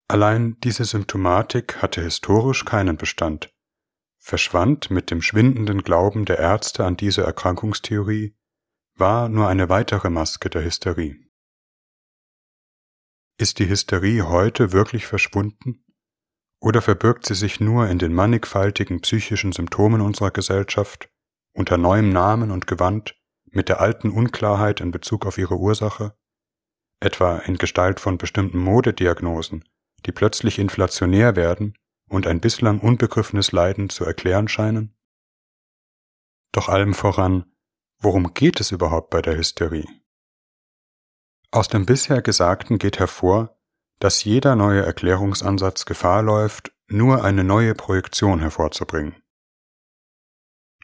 Allein 0.09 0.57
diese 0.65 0.85
Symptomatik 0.85 1.81
hatte 1.81 2.03
historisch 2.03 2.65
keinen 2.65 2.97
Bestand, 2.97 3.55
verschwand 4.21 4.91
mit 4.91 5.11
dem 5.11 5.23
schwindenden 5.23 5.83
Glauben 5.83 6.27
der 6.27 6.39
Ärzte 6.39 6.85
an 6.85 6.97
diese 6.97 7.23
Erkrankungstheorie, 7.23 8.37
war 8.95 9.29
nur 9.29 9.49
eine 9.49 9.69
weitere 9.69 10.11
Maske 10.11 10.51
der 10.51 10.63
Hysterie. 10.63 11.17
Ist 13.39 13.59
die 13.59 13.69
Hysterie 13.69 14.29
heute 14.29 14.73
wirklich 14.73 15.07
verschwunden? 15.07 15.85
Oder 16.61 16.83
verbirgt 16.83 17.25
sie 17.25 17.35
sich 17.35 17.59
nur 17.59 17.89
in 17.89 17.99
den 17.99 18.13
mannigfaltigen 18.13 19.01
psychischen 19.01 19.53
Symptomen 19.53 20.03
unserer 20.03 20.31
Gesellschaft, 20.31 21.09
unter 21.55 21.79
neuem 21.79 22.11
Namen 22.11 22.51
und 22.51 22.67
Gewand, 22.67 23.17
mit 23.47 23.71
der 23.71 23.81
alten 23.81 24.11
Unklarheit 24.11 24.81
in 24.81 24.91
Bezug 24.91 25.25
auf 25.25 25.39
ihre 25.39 25.57
Ursache, 25.57 26.15
etwa 27.01 27.39
in 27.39 27.57
Gestalt 27.57 27.99
von 27.99 28.19
bestimmten 28.19 28.59
Modediagnosen, 28.59 29.65
die 30.05 30.13
plötzlich 30.13 30.59
inflationär 30.59 31.35
werden 31.35 31.75
und 32.11 32.27
ein 32.27 32.41
bislang 32.41 32.81
unbegriffenes 32.81 33.53
Leiden 33.53 33.89
zu 33.89 34.05
erklären 34.05 34.49
scheinen? 34.49 34.95
Doch 36.53 36.69
allem 36.69 36.93
voran, 36.93 37.45
worum 37.99 38.35
geht 38.35 38.61
es 38.61 38.73
überhaupt 38.73 39.11
bei 39.11 39.23
der 39.23 39.37
Hysterie? 39.37 39.87
Aus 41.53 41.69
dem 41.69 41.87
bisher 41.87 42.21
Gesagten 42.21 42.79
geht 42.79 42.99
hervor, 42.99 43.57
dass 44.01 44.25
jeder 44.25 44.57
neue 44.57 44.83
Erklärungsansatz 44.83 45.85
Gefahr 45.85 46.23
läuft, 46.23 46.73
nur 46.89 47.23
eine 47.23 47.45
neue 47.45 47.75
Projektion 47.75 48.41
hervorzubringen. 48.41 49.15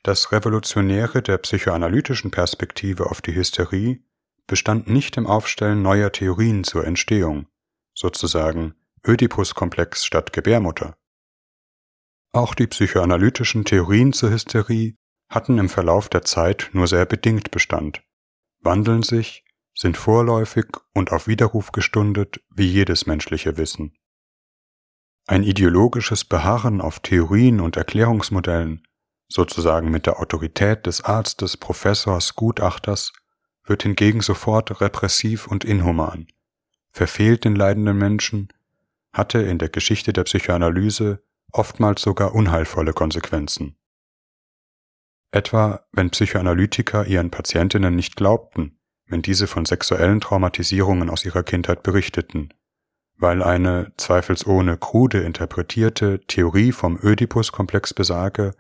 Das 0.05 0.31
Revolutionäre 0.31 1.23
der 1.23 1.39
psychoanalytischen 1.39 2.31
Perspektive 2.31 3.11
auf 3.11 3.21
die 3.21 3.35
Hysterie 3.35 4.05
bestand 4.47 4.89
nicht 4.89 5.17
im 5.17 5.27
Aufstellen 5.27 5.83
neuer 5.83 6.13
Theorien 6.13 6.63
zur 6.63 6.87
Entstehung, 6.87 7.49
sozusagen 7.95 8.77
Ödipus-Komplex 9.05 10.05
statt 10.05 10.33
Gebärmutter. 10.33 10.97
Auch 12.37 12.55
die 12.55 12.67
psychoanalytischen 12.67 13.65
Theorien 13.65 14.13
zur 14.13 14.29
Hysterie 14.29 14.99
hatten 15.31 15.57
im 15.57 15.71
Verlauf 15.71 16.11
der 16.11 16.21
Zeit 16.21 16.69
nur 16.75 16.87
sehr 16.87 17.07
bedingt 17.07 17.51
Bestand, 17.51 18.03
wandeln 18.61 19.03
sich 19.03 19.43
sind 19.75 19.97
vorläufig 19.97 20.67
und 20.93 21.13
auf 21.13 21.29
Widerruf 21.29 21.73
gestundet 21.73 22.43
wie 22.51 22.67
jedes 22.67 23.07
menschliche 23.07 23.57
Wissen. 23.57 23.95
Ein 25.27 25.45
ideologisches 25.45 26.27
Beharren 26.27 26.83
auf 26.83 27.01
Theorien 27.01 27.59
und 27.59 27.79
Erklärungsmodellen, 27.79 28.83
sozusagen 29.29 29.91
mit 29.91 30.05
der 30.05 30.21
Autorität 30.21 30.85
des 30.85 31.03
Arztes, 31.03 31.57
Professors, 31.57 32.35
Gutachters, 32.35 33.15
wird 33.65 33.83
hingegen 33.83 34.21
sofort 34.21 34.83
repressiv 34.83 35.47
und 35.47 35.65
inhuman, 35.65 36.27
verfehlt 36.91 37.47
den 37.47 37.57
leidenden 37.57 37.97
Menschen, 37.97 38.53
hatte 39.15 39.39
in 39.39 39.57
der 39.57 39.71
Geschichte 39.71 40.13
der 40.13 40.25
Psychoanalyse 40.25 41.23
oftmals 41.59 42.03
sogar 42.03 42.35
unheilvolle 42.35 42.93
Konsequenzen. 42.93 43.77
Etwa 45.31 45.87
wenn 45.93 46.11
Psychoanalytiker 46.11 47.07
ihren 47.07 47.31
Patientinnen 47.31 47.95
nicht 47.95 48.17
glaubten, 48.17 48.79
wenn 49.07 49.23
diese 49.23 49.47
von 49.47 49.65
sexuellen 49.65 50.21
Traumatisierungen 50.21 51.11
aus 51.11 51.25
ihrer 51.25 51.43
Kindheit 51.43 51.83
berichteten, 51.83 52.53
weil 53.19 53.43
eine 53.43 53.93
zweifelsohne 53.97 54.77
krude 54.77 55.21
interpretierte 55.21 56.21
Theorie 56.27 56.73
vom 56.73 56.99
Ödipus-Komplex 57.03 57.95
besage, 57.95 58.55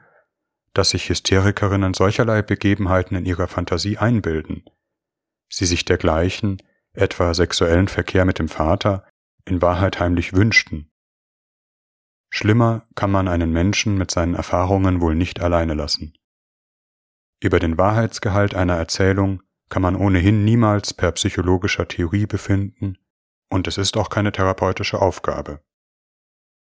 dass 0.73 0.91
sich 0.91 1.09
Hysterikerinnen 1.09 1.95
solcherlei 1.95 2.43
Begebenheiten 2.43 3.17
in 3.17 3.27
ihrer 3.27 3.49
Fantasie 3.49 3.99
einbilden, 3.99 4.65
sie 5.49 5.67
sich 5.67 5.85
dergleichen, 5.85 6.63
etwa 6.93 7.35
sexuellen 7.35 7.89
Verkehr 7.89 8.25
mit 8.25 8.39
dem 8.39 8.49
Vater, 8.49 9.05
in 9.45 9.63
Wahrheit 9.63 10.01
heimlich 10.01 10.33
wünschten. 10.33 10.91
Schlimmer 12.37 12.87
kann 12.95 13.11
man 13.11 13.29
einen 13.29 13.51
Menschen 13.51 13.97
mit 13.97 14.11
seinen 14.11 14.35
Erfahrungen 14.35 15.01
wohl 15.01 15.15
nicht 15.15 15.41
alleine 15.41 15.73
lassen. 15.73 16.13
Über 17.41 17.59
den 17.61 17.79
Wahrheitsgehalt 17.79 18.55
einer 18.55 18.75
Erzählung 18.75 19.43
kann 19.71 19.81
man 19.81 19.97
ohnehin 19.97 20.45
niemals 20.45 20.93
per 20.93 21.13
psychologischer 21.13 21.89
Theorie 21.89 22.27
befinden, 22.27 22.99
und 23.49 23.67
es 23.67 23.79
ist 23.79 23.97
auch 23.97 24.11
keine 24.11 24.33
therapeutische 24.33 25.01
Aufgabe. 25.01 25.65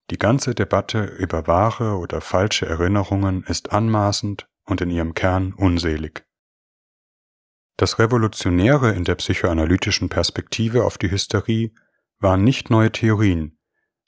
Die 0.09 0.17
ganze 0.17 0.55
Debatte 0.55 1.03
über 1.03 1.45
wahre 1.45 1.97
oder 1.97 2.21
falsche 2.21 2.65
Erinnerungen 2.65 3.43
ist 3.43 3.71
anmaßend 3.71 4.49
und 4.65 4.81
in 4.81 4.89
ihrem 4.89 5.13
Kern 5.13 5.53
unselig. 5.53 6.25
Das 7.77 7.99
Revolutionäre 7.99 8.93
in 8.93 9.03
der 9.03 9.13
psychoanalytischen 9.13 10.09
Perspektive 10.09 10.85
auf 10.85 10.97
die 10.97 11.11
Hysterie 11.11 11.71
waren 12.17 12.43
nicht 12.43 12.71
neue 12.71 12.91
Theorien, 12.91 13.59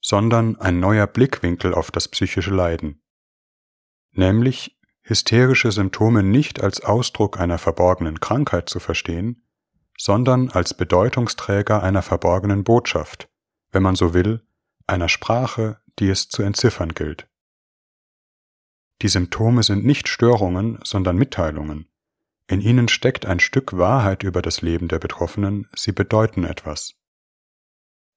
sondern 0.04 0.58
ein 0.60 0.80
neuer 0.80 1.08
Blickwinkel 1.08 1.74
auf 1.74 1.90
das 1.90 2.10
psychische 2.10 2.54
Leiden, 2.54 3.02
nämlich 4.12 4.78
hysterische 5.02 5.72
Symptome 5.72 6.24
nicht 6.24 6.62
als 6.62 6.82
Ausdruck 6.84 7.40
einer 7.40 7.58
verborgenen 7.58 8.20
Krankheit 8.20 8.70
zu 8.70 8.80
verstehen, 8.80 9.48
sondern 9.98 10.50
als 10.50 10.74
Bedeutungsträger 10.74 11.82
einer 11.82 12.02
verborgenen 12.02 12.64
Botschaft, 12.64 13.30
wenn 13.72 13.84
man 13.84 13.96
so 13.96 14.14
will, 14.14 14.46
einer 14.88 15.10
Sprache, 15.10 15.82
die 16.00 16.10
es 16.10 16.28
zu 16.28 16.44
entziffern 16.44 16.94
gilt. 16.94 17.28
Die 19.02 19.08
Symptome 19.08 19.64
sind 19.64 19.86
nicht 19.86 20.08
Störungen, 20.08 20.80
sondern 20.84 21.18
Mitteilungen. 21.18 21.90
In 22.48 22.60
ihnen 22.60 22.90
steckt 22.90 23.26
ein 23.26 23.40
Stück 23.40 23.78
Wahrheit 23.78 24.24
über 24.24 24.42
das 24.42 24.62
Leben 24.62 24.90
der 24.90 25.00
Betroffenen, 25.00 25.70
sie 25.76 25.94
bedeuten 25.94 26.44
etwas. 26.44 26.96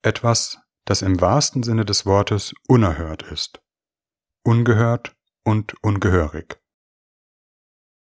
Etwas, 0.03 0.59
das 0.87 1.03
im 1.03 1.20
wahrsten 1.20 1.62
Sinne 1.62 1.85
des 1.85 2.07
Wortes 2.07 2.55
unerhört 2.66 3.22
ist. 3.25 3.61
Ungehört 4.42 5.14
und 5.44 5.75
ungehörig. 5.83 6.59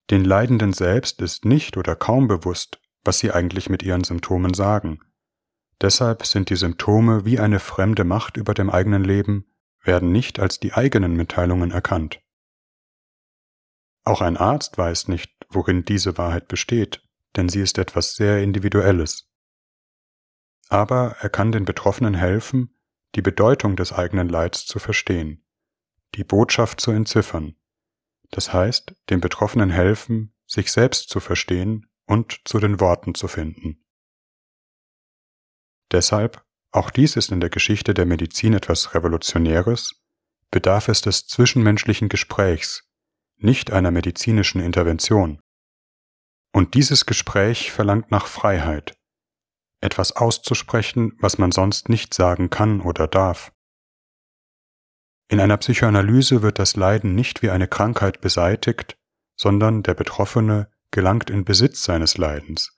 Den 0.10 0.26
Leidenden 0.26 0.74
selbst 0.74 1.22
ist 1.22 1.46
nicht 1.46 1.78
oder 1.78 1.96
kaum 1.96 2.28
bewusst, 2.28 2.82
was 3.04 3.20
sie 3.20 3.32
eigentlich 3.32 3.70
mit 3.70 3.84
ihren 3.84 4.04
Symptomen 4.04 4.54
sagen. 4.54 5.00
Deshalb 5.80 6.26
sind 6.26 6.50
die 6.50 6.56
Symptome 6.56 7.24
wie 7.24 7.39
eine 7.39 7.60
fremde 7.60 8.04
Macht 8.04 8.36
über 8.36 8.54
dem 8.54 8.70
eigenen 8.70 9.04
Leben, 9.04 9.46
werden 9.84 10.12
nicht 10.12 10.39
als 10.39 10.60
die 10.60 10.74
eigenen 10.74 11.15
Mitteilungen 11.15 11.72
erkannt. 11.72 12.20
Auch 14.04 14.22
ein 14.22 14.38
Arzt 14.38 14.78
weiß 14.78 15.08
nicht, 15.08 15.32
worin 15.50 15.86
diese 15.86 16.17
Wahrheit 16.17 16.48
besteht, 16.48 17.04
denn 17.36 17.48
sie 17.48 17.62
ist 17.62 17.78
etwas 17.78 18.15
sehr 18.15 18.41
Individuelles. 18.44 19.31
Aber 20.72 21.18
er 21.20 21.30
kann 21.30 21.52
den 21.52 21.66
Betroffenen 21.66 22.14
helfen, 22.14 22.74
die 23.16 23.22
Bedeutung 23.22 23.76
des 23.76 23.92
eigenen 23.92 24.30
Leids 24.30 24.66
zu 24.66 24.80
verstehen, 24.80 25.46
die 26.16 26.24
Botschaft 26.24 26.80
zu 26.80 26.92
entziffern, 26.92 27.58
das 28.30 28.54
heißt, 28.54 28.96
dem 29.10 29.20
Betroffenen 29.20 29.70
helfen, 29.70 30.34
sich 30.48 30.72
selbst 30.72 31.10
zu 31.10 31.20
verstehen 31.20 31.90
und 32.06 32.40
zu 32.46 32.60
den 32.60 32.80
Worten 32.80 33.16
zu 33.16 33.28
finden. 33.28 33.84
Deshalb, 35.92 36.42
auch 36.72 36.90
dies 36.90 37.18
ist 37.18 37.34
in 37.34 37.42
der 37.42 37.50
Geschichte 37.50 37.94
der 37.94 38.06
Medizin 38.06 38.54
etwas 38.54 38.94
Revolutionäres, 38.94 40.02
bedarf 40.52 40.88
es 40.88 41.02
des 41.02 41.28
zwischenmenschlichen 41.28 42.08
Gesprächs, 42.08 42.90
nicht 43.36 43.72
einer 43.72 43.92
medizinischen 43.92 44.62
Intervention. 44.62 45.42
Und 46.54 46.76
dieses 46.76 47.06
Gespräch 47.06 47.74
verlangt 47.74 48.10
nach 48.10 48.28
Freiheit. 48.28 48.98
Etwas 49.82 50.15
auszusprechen, 50.15 51.13
was 51.20 51.38
man 51.38 51.52
sonst 51.52 51.89
nicht 51.89 52.13
sagen 52.13 52.50
kann 52.50 52.82
oder 52.82 53.08
darf. 53.08 53.52
In 55.28 55.39
einer 55.39 55.58
Psychoanalyse 55.58 56.41
wird 56.41 56.60
das 56.60 56.76
Leiden 56.76 57.15
nicht 57.15 57.41
wie 57.41 57.50
eine 57.50 57.67
Krankheit 57.67 58.22
beseitigt, 58.22 58.98
sondern 59.36 59.82
der 59.82 59.94
Betroffene 59.94 60.70
gelangt 60.91 61.30
in 61.30 61.46
Besitz 61.46 61.84
seines 61.84 62.17
Leidens, 62.17 62.78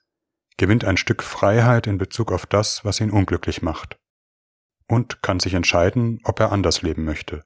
gewinnt 0.56 0.84
ein 0.84 0.96
Stück 0.96 1.22
Freiheit 1.22 1.86
in 1.86 1.98
Bezug 1.98 2.32
auf 2.32 2.46
das, 2.46 2.84
was 2.84 3.00
ihn 3.00 3.10
unglücklich 3.10 3.60
macht, 3.60 3.98
und 4.86 5.20
kann 5.22 5.40
sich 5.40 5.54
entscheiden, 5.54 6.20
ob 6.24 6.40
er 6.40 6.52
anders 6.52 6.82
leben 6.82 7.04
möchte. 7.04 7.44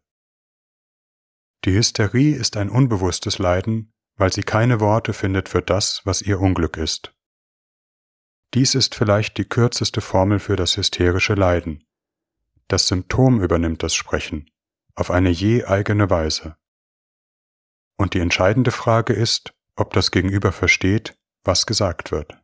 Die 1.64 1.72
Hysterie 1.72 2.34
ist 2.34 2.56
ein 2.56 2.68
unbewusstes 2.68 3.38
Leiden, 3.38 3.92
weil 4.16 4.32
sie 4.32 4.42
keine 4.42 4.78
Worte 4.78 5.12
findet 5.12 5.48
für 5.48 5.62
das, 5.62 6.02
was 6.04 6.22
ihr 6.22 6.40
Unglück 6.40 6.76
ist. 6.76 7.14
Dies 8.54 8.74
ist 8.74 8.94
vielleicht 8.94 9.36
die 9.36 9.44
kürzeste 9.44 10.00
Formel 10.00 10.38
für 10.38 10.56
das 10.56 10.76
hysterische 10.76 11.34
Leiden. 11.34 11.84
Das 12.66 12.88
Symptom 12.88 13.42
übernimmt 13.42 13.82
das 13.82 13.94
Sprechen, 13.94 14.50
auf 14.94 15.10
eine 15.10 15.30
je 15.30 15.64
eigene 15.64 16.08
Weise. 16.10 16.56
Und 17.96 18.14
die 18.14 18.20
entscheidende 18.20 18.70
Frage 18.70 19.12
ist, 19.12 19.52
ob 19.76 19.92
das 19.92 20.10
Gegenüber 20.10 20.52
versteht, 20.52 21.18
was 21.44 21.66
gesagt 21.66 22.10
wird. 22.10 22.42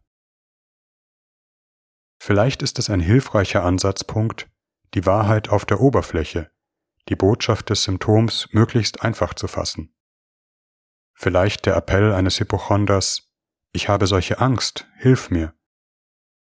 Vielleicht 2.19 2.63
ist 2.63 2.79
es 2.79 2.91
ein 2.91 3.01
hilfreicher 3.01 3.65
Ansatzpunkt, 3.65 4.49
die 4.95 5.07
Wahrheit 5.07 5.49
auf 5.49 5.65
der 5.65 5.81
Oberfläche, 5.81 6.51
die 7.09 7.17
Botschaft 7.17 7.71
des 7.71 7.83
Symptoms 7.85 8.49
möglichst 8.53 9.03
einfach 9.03 9.35
zu 9.35 9.47
fassen. 9.47 9.95
Vielleicht 11.13 11.67
der 11.67 11.77
Appell 11.77 12.13
eines 12.13 12.41
Hypochonders, 12.41 13.31
ich 13.73 13.89
habe 13.89 14.07
solche 14.07 14.39
Angst, 14.39 14.87
hilf 14.99 15.31
mir. 15.31 15.55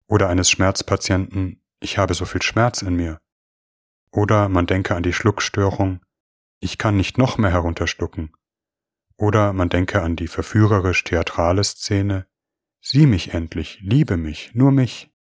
Oder 0.07 0.29
eines 0.29 0.51
Schmerzpatienten, 0.51 1.63
ich 1.81 1.99
habe 1.99 2.15
so 2.15 2.25
viel 2.25 2.43
Schmerz 2.43 2.83
in 2.83 2.97
mir. 2.97 3.21
Oder 4.11 4.49
man 4.49 4.67
denke 4.67 4.95
an 4.95 5.03
die 5.03 5.13
Schluckstörung, 5.13 6.05
ich 6.61 6.79
kann 6.79 6.97
nicht 6.97 7.19
noch 7.19 7.37
mehr 7.39 7.51
herunterschlucken. 7.51 8.33
Oder 9.17 9.53
man 9.53 9.69
denke 9.69 10.03
an 10.03 10.17
die 10.17 10.29
verführerisch-theatrale 10.29 11.63
Szene, 11.63 12.27
sieh 12.81 13.07
mich 13.07 13.35
endlich, 13.35 13.81
liebe 13.81 14.17
mich, 14.17 14.55
nur 14.55 14.73
mich. 14.73 15.13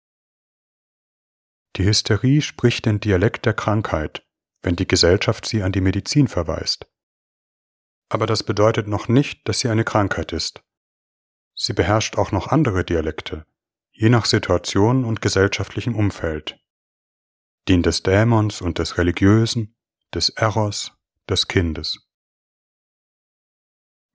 Die 1.76 1.84
Hysterie 1.84 2.40
spricht 2.40 2.86
den 2.86 3.00
Dialekt 3.00 3.46
der 3.46 3.54
Krankheit, 3.54 4.26
wenn 4.62 4.76
die 4.76 4.86
Gesellschaft 4.86 5.46
sie 5.46 5.62
an 5.62 5.72
die 5.72 5.80
Medizin 5.80 6.28
verweist. 6.28 6.86
Aber 8.08 8.26
das 8.26 8.42
bedeutet 8.42 8.86
noch 8.86 9.08
nicht, 9.08 9.48
dass 9.48 9.60
sie 9.60 9.68
eine 9.68 9.84
Krankheit 9.84 10.32
ist. 10.32 10.62
Sie 11.56 11.72
beherrscht 11.72 12.16
auch 12.16 12.32
noch 12.32 12.48
andere 12.48 12.84
Dialekte, 12.84 13.46
je 13.94 14.08
nach 14.08 14.26
Situation 14.26 15.04
und 15.04 15.22
gesellschaftlichem 15.22 15.94
Umfeld. 15.94 16.58
Den 17.68 17.82
des 17.82 18.02
Dämons 18.02 18.60
und 18.60 18.78
des 18.78 18.98
Religiösen, 18.98 19.76
des 20.12 20.28
Eros, 20.30 20.92
des 21.28 21.48
Kindes. 21.48 22.00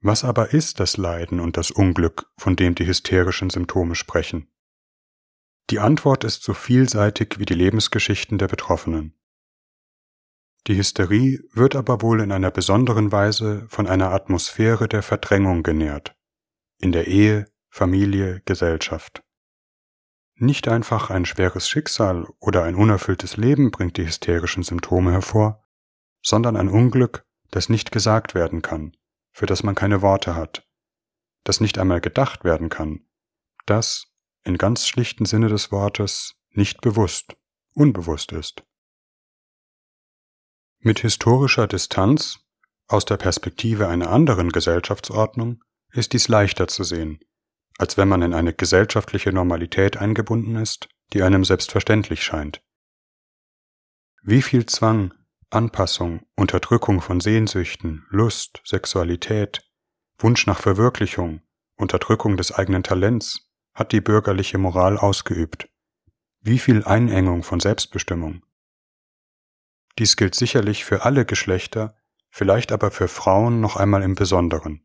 Was 0.02 0.22
aber 0.22 0.52
ist 0.54 0.80
das 0.80 0.96
Leiden 0.96 1.40
und 1.40 1.56
das 1.56 1.70
Unglück, 1.70 2.30
von 2.36 2.56
dem 2.56 2.74
die 2.74 2.86
hysterischen 2.86 3.50
Symptome 3.50 3.94
sprechen? 3.94 4.50
Die 5.70 5.78
Antwort 5.78 6.24
ist 6.24 6.42
so 6.42 6.54
vielseitig 6.54 7.38
wie 7.38 7.44
die 7.44 7.54
Lebensgeschichten 7.54 8.38
der 8.38 8.48
Betroffenen. 8.48 9.18
Die 10.66 10.76
Hysterie 10.76 11.40
wird 11.52 11.74
aber 11.74 12.02
wohl 12.02 12.20
in 12.20 12.32
einer 12.32 12.50
besonderen 12.50 13.12
Weise 13.12 13.66
von 13.68 13.86
einer 13.86 14.10
Atmosphäre 14.12 14.88
der 14.88 15.02
Verdrängung 15.02 15.62
genährt, 15.62 16.14
in 16.78 16.92
der 16.92 17.06
Ehe, 17.06 17.46
Familie, 17.70 18.42
Gesellschaft. 18.44 19.22
Nicht 20.42 20.68
einfach 20.68 21.10
ein 21.10 21.26
schweres 21.26 21.68
Schicksal 21.68 22.26
oder 22.38 22.64
ein 22.64 22.74
unerfülltes 22.74 23.36
Leben 23.36 23.70
bringt 23.70 23.98
die 23.98 24.06
hysterischen 24.06 24.62
Symptome 24.62 25.12
hervor, 25.12 25.62
sondern 26.22 26.56
ein 26.56 26.70
Unglück, 26.70 27.26
das 27.50 27.68
nicht 27.68 27.92
gesagt 27.92 28.34
werden 28.34 28.62
kann, 28.62 28.96
für 29.32 29.44
das 29.44 29.62
man 29.62 29.74
keine 29.74 30.00
Worte 30.00 30.34
hat, 30.34 30.66
das 31.44 31.60
nicht 31.60 31.76
einmal 31.78 32.00
gedacht 32.00 32.42
werden 32.42 32.70
kann, 32.70 33.04
das, 33.66 34.06
in 34.42 34.56
ganz 34.56 34.88
schlichten 34.88 35.26
Sinne 35.26 35.48
des 35.48 35.72
Wortes, 35.72 36.36
nicht 36.52 36.80
bewusst, 36.80 37.36
unbewusst 37.74 38.32
ist. 38.32 38.64
Mit 40.78 41.00
historischer 41.00 41.66
Distanz, 41.66 42.38
aus 42.86 43.04
der 43.04 43.18
Perspektive 43.18 43.88
einer 43.88 44.08
anderen 44.08 44.52
Gesellschaftsordnung, 44.52 45.62
ist 45.92 46.14
dies 46.14 46.28
leichter 46.28 46.66
zu 46.66 46.82
sehen, 46.82 47.20
als 47.80 47.96
wenn 47.96 48.08
man 48.08 48.20
in 48.20 48.34
eine 48.34 48.52
gesellschaftliche 48.52 49.32
Normalität 49.32 49.96
eingebunden 49.96 50.56
ist, 50.56 50.90
die 51.14 51.22
einem 51.22 51.44
selbstverständlich 51.44 52.22
scheint. 52.22 52.62
Wie 54.22 54.42
viel 54.42 54.66
Zwang, 54.66 55.14
Anpassung, 55.48 56.26
Unterdrückung 56.36 57.00
von 57.00 57.20
Sehnsüchten, 57.20 58.04
Lust, 58.10 58.60
Sexualität, 58.66 59.66
Wunsch 60.18 60.46
nach 60.46 60.60
Verwirklichung, 60.60 61.40
Unterdrückung 61.74 62.36
des 62.36 62.52
eigenen 62.52 62.82
Talents 62.82 63.50
hat 63.72 63.92
die 63.92 64.02
bürgerliche 64.02 64.58
Moral 64.58 64.98
ausgeübt. 64.98 65.70
Wie 66.42 66.58
viel 66.58 66.84
Einengung 66.84 67.42
von 67.42 67.60
Selbstbestimmung. 67.60 68.44
Dies 69.98 70.16
gilt 70.16 70.34
sicherlich 70.34 70.84
für 70.84 71.06
alle 71.06 71.24
Geschlechter, 71.24 71.96
vielleicht 72.28 72.72
aber 72.72 72.90
für 72.90 73.08
Frauen 73.08 73.62
noch 73.62 73.76
einmal 73.76 74.02
im 74.02 74.16
Besonderen. 74.16 74.84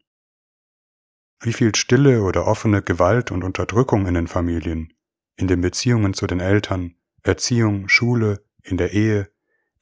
Wie 1.41 1.54
viel 1.54 1.76
stille 1.76 2.21
oder 2.21 2.48
offene 2.48 2.82
Gewalt 2.82 3.32
und 3.32 3.43
Unterdrückung 3.43 4.08
in 4.08 4.13
den 4.13 4.28
Familien, 4.28 4.93
in 5.36 5.48
den 5.48 5.62
Beziehungen 5.62 6.13
zu 6.13 6.28
den 6.28 6.39
Eltern, 6.39 6.95
Erziehung, 7.24 7.88
Schule, 7.89 8.45
in 8.63 8.78
der 8.78 8.93
Ehe, 8.93 9.32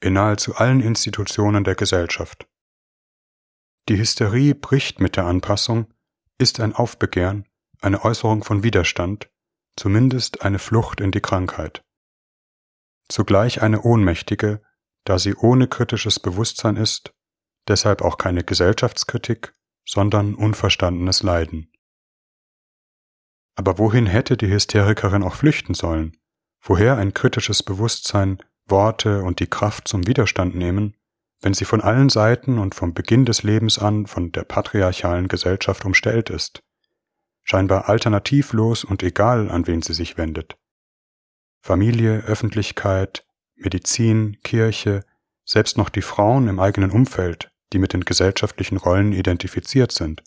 in 0.00 0.14
nahezu 0.14 0.56
allen 0.56 0.80
Institutionen 0.80 1.64
der 1.64 1.74
Gesellschaft. 1.74 2.46
Die 3.88 3.98
Hysterie 3.98 4.54
bricht 4.54 5.00
mit 5.00 5.16
der 5.16 5.26
Anpassung, 5.26 5.92
ist 6.38 6.60
ein 6.60 6.74
Aufbegehren, 6.74 7.46
eine 7.80 8.04
Äußerung 8.04 8.42
von 8.42 8.62
Widerstand, 8.62 9.30
zumindest 9.76 10.42
eine 10.42 10.58
Flucht 10.58 11.00
in 11.00 11.10
die 11.10 11.20
Krankheit. 11.20 11.84
Zugleich 13.08 13.62
eine 13.62 13.82
ohnmächtige, 13.82 14.62
da 15.04 15.18
sie 15.18 15.34
ohne 15.34 15.68
kritisches 15.68 16.18
Bewusstsein 16.18 16.76
ist, 16.76 17.12
deshalb 17.68 18.02
auch 18.02 18.16
keine 18.16 18.42
Gesellschaftskritik, 18.42 19.52
sondern 19.84 20.34
unverstandenes 20.34 21.22
Leiden. 21.22 21.70
Aber 23.56 23.78
wohin 23.78 24.06
hätte 24.06 24.36
die 24.36 24.48
Hysterikerin 24.48 25.22
auch 25.22 25.34
flüchten 25.34 25.74
sollen? 25.74 26.16
Woher 26.60 26.96
ein 26.96 27.14
kritisches 27.14 27.62
Bewusstsein 27.62 28.38
Worte 28.66 29.22
und 29.22 29.40
die 29.40 29.46
Kraft 29.46 29.86
zum 29.88 30.06
Widerstand 30.06 30.54
nehmen, 30.54 30.96
wenn 31.40 31.54
sie 31.54 31.66
von 31.66 31.82
allen 31.82 32.08
Seiten 32.08 32.58
und 32.58 32.74
vom 32.74 32.94
Beginn 32.94 33.26
des 33.26 33.42
Lebens 33.42 33.78
an 33.78 34.06
von 34.06 34.32
der 34.32 34.44
patriarchalen 34.44 35.28
Gesellschaft 35.28 35.84
umstellt 35.84 36.30
ist, 36.30 36.62
scheinbar 37.42 37.88
alternativlos 37.88 38.84
und 38.84 39.02
egal, 39.02 39.50
an 39.50 39.66
wen 39.66 39.82
sie 39.82 39.92
sich 39.92 40.16
wendet. 40.16 40.56
Familie, 41.60 42.20
Öffentlichkeit, 42.24 43.26
Medizin, 43.56 44.38
Kirche, 44.42 45.04
selbst 45.44 45.76
noch 45.76 45.90
die 45.90 46.02
Frauen 46.02 46.48
im 46.48 46.58
eigenen 46.58 46.90
Umfeld, 46.90 47.52
die 47.74 47.78
mit 47.80 47.92
den 47.92 48.04
gesellschaftlichen 48.04 48.78
Rollen 48.78 49.12
identifiziert 49.12 49.92
sind. 49.92 50.22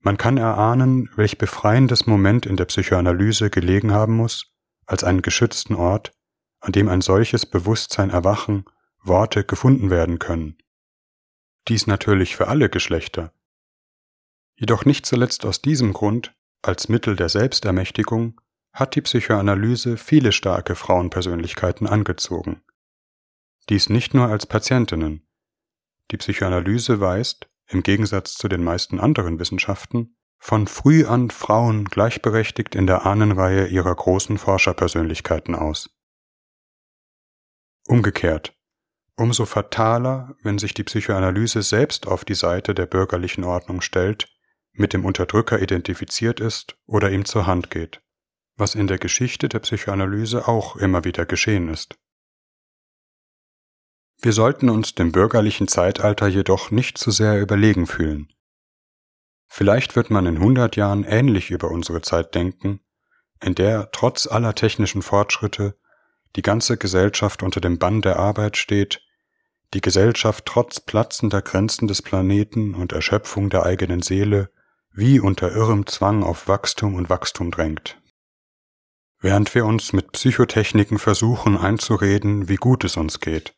Man 0.00 0.18
kann 0.18 0.36
erahnen, 0.36 1.08
welch 1.16 1.38
befreiendes 1.38 2.06
Moment 2.06 2.46
in 2.46 2.56
der 2.56 2.64
Psychoanalyse 2.64 3.48
gelegen 3.48 3.92
haben 3.92 4.16
muss, 4.16 4.52
als 4.86 5.04
einen 5.04 5.22
geschützten 5.22 5.74
Ort, 5.74 6.12
an 6.60 6.72
dem 6.72 6.88
ein 6.88 7.00
solches 7.00 7.46
Bewusstsein 7.46 8.10
erwachen, 8.10 8.64
Worte 9.02 9.44
gefunden 9.44 9.88
werden 9.88 10.18
können. 10.18 10.58
Dies 11.68 11.86
natürlich 11.86 12.36
für 12.36 12.48
alle 12.48 12.68
Geschlechter. 12.68 13.32
Jedoch 14.56 14.84
nicht 14.84 15.06
zuletzt 15.06 15.44
aus 15.46 15.62
diesem 15.62 15.92
Grund, 15.92 16.34
als 16.62 16.88
Mittel 16.88 17.14
der 17.14 17.28
Selbstermächtigung, 17.28 18.40
hat 18.72 18.94
die 18.94 19.02
Psychoanalyse 19.02 19.96
viele 19.96 20.32
starke 20.32 20.74
Frauenpersönlichkeiten 20.74 21.86
angezogen. 21.86 22.62
Dies 23.68 23.88
nicht 23.88 24.14
nur 24.14 24.28
als 24.28 24.46
Patientinnen. 24.46 25.25
Die 26.10 26.16
Psychoanalyse 26.16 27.00
weist, 27.00 27.48
im 27.68 27.82
Gegensatz 27.82 28.34
zu 28.34 28.48
den 28.48 28.62
meisten 28.62 29.00
anderen 29.00 29.38
Wissenschaften, 29.38 30.16
von 30.38 30.66
früh 30.66 31.04
an 31.04 31.30
Frauen 31.30 31.86
gleichberechtigt 31.86 32.74
in 32.74 32.86
der 32.86 33.06
Ahnenreihe 33.06 33.66
ihrer 33.66 33.94
großen 33.94 34.38
Forscherpersönlichkeiten 34.38 35.54
aus. 35.54 35.90
Umgekehrt, 37.88 38.56
umso 39.16 39.46
fataler, 39.46 40.36
wenn 40.42 40.58
sich 40.58 40.74
die 40.74 40.84
Psychoanalyse 40.84 41.62
selbst 41.62 42.06
auf 42.06 42.24
die 42.24 42.34
Seite 42.34 42.74
der 42.74 42.86
bürgerlichen 42.86 43.44
Ordnung 43.44 43.80
stellt, 43.80 44.28
mit 44.72 44.92
dem 44.92 45.04
Unterdrücker 45.04 45.60
identifiziert 45.60 46.38
ist 46.38 46.76
oder 46.86 47.10
ihm 47.10 47.24
zur 47.24 47.46
Hand 47.46 47.70
geht, 47.70 48.02
was 48.56 48.74
in 48.74 48.86
der 48.86 48.98
Geschichte 48.98 49.48
der 49.48 49.60
Psychoanalyse 49.60 50.46
auch 50.46 50.76
immer 50.76 51.04
wieder 51.04 51.24
geschehen 51.24 51.68
ist. 51.68 51.98
Wir 54.20 54.32
sollten 54.32 54.70
uns 54.70 54.94
dem 54.94 55.12
bürgerlichen 55.12 55.68
Zeitalter 55.68 56.26
jedoch 56.26 56.70
nicht 56.70 56.98
zu 56.98 57.10
sehr 57.10 57.40
überlegen 57.40 57.86
fühlen. 57.86 58.28
Vielleicht 59.46 59.96
wird 59.96 60.10
man 60.10 60.26
in 60.26 60.40
hundert 60.40 60.76
Jahren 60.76 61.04
ähnlich 61.04 61.50
über 61.50 61.70
unsere 61.70 62.02
Zeit 62.02 62.34
denken, 62.34 62.80
in 63.42 63.54
der 63.54 63.90
trotz 63.92 64.26
aller 64.26 64.54
technischen 64.54 65.02
Fortschritte 65.02 65.76
die 66.34 66.42
ganze 66.42 66.76
Gesellschaft 66.76 67.42
unter 67.42 67.60
dem 67.60 67.78
Bann 67.78 68.02
der 68.02 68.18
Arbeit 68.18 68.56
steht, 68.56 69.02
die 69.74 69.80
Gesellschaft 69.80 70.46
trotz 70.46 70.80
platzender 70.80 71.42
Grenzen 71.42 71.88
des 71.88 72.02
Planeten 72.02 72.74
und 72.74 72.92
Erschöpfung 72.92 73.50
der 73.50 73.64
eigenen 73.64 74.02
Seele 74.02 74.50
wie 74.92 75.20
unter 75.20 75.52
irrem 75.52 75.86
Zwang 75.86 76.22
auf 76.22 76.48
Wachstum 76.48 76.94
und 76.94 77.10
Wachstum 77.10 77.50
drängt. 77.50 78.00
Während 79.20 79.54
wir 79.54 79.66
uns 79.66 79.92
mit 79.92 80.12
Psychotechniken 80.12 80.98
versuchen 80.98 81.58
einzureden, 81.58 82.48
wie 82.48 82.56
gut 82.56 82.84
es 82.84 82.96
uns 82.96 83.20
geht. 83.20 83.54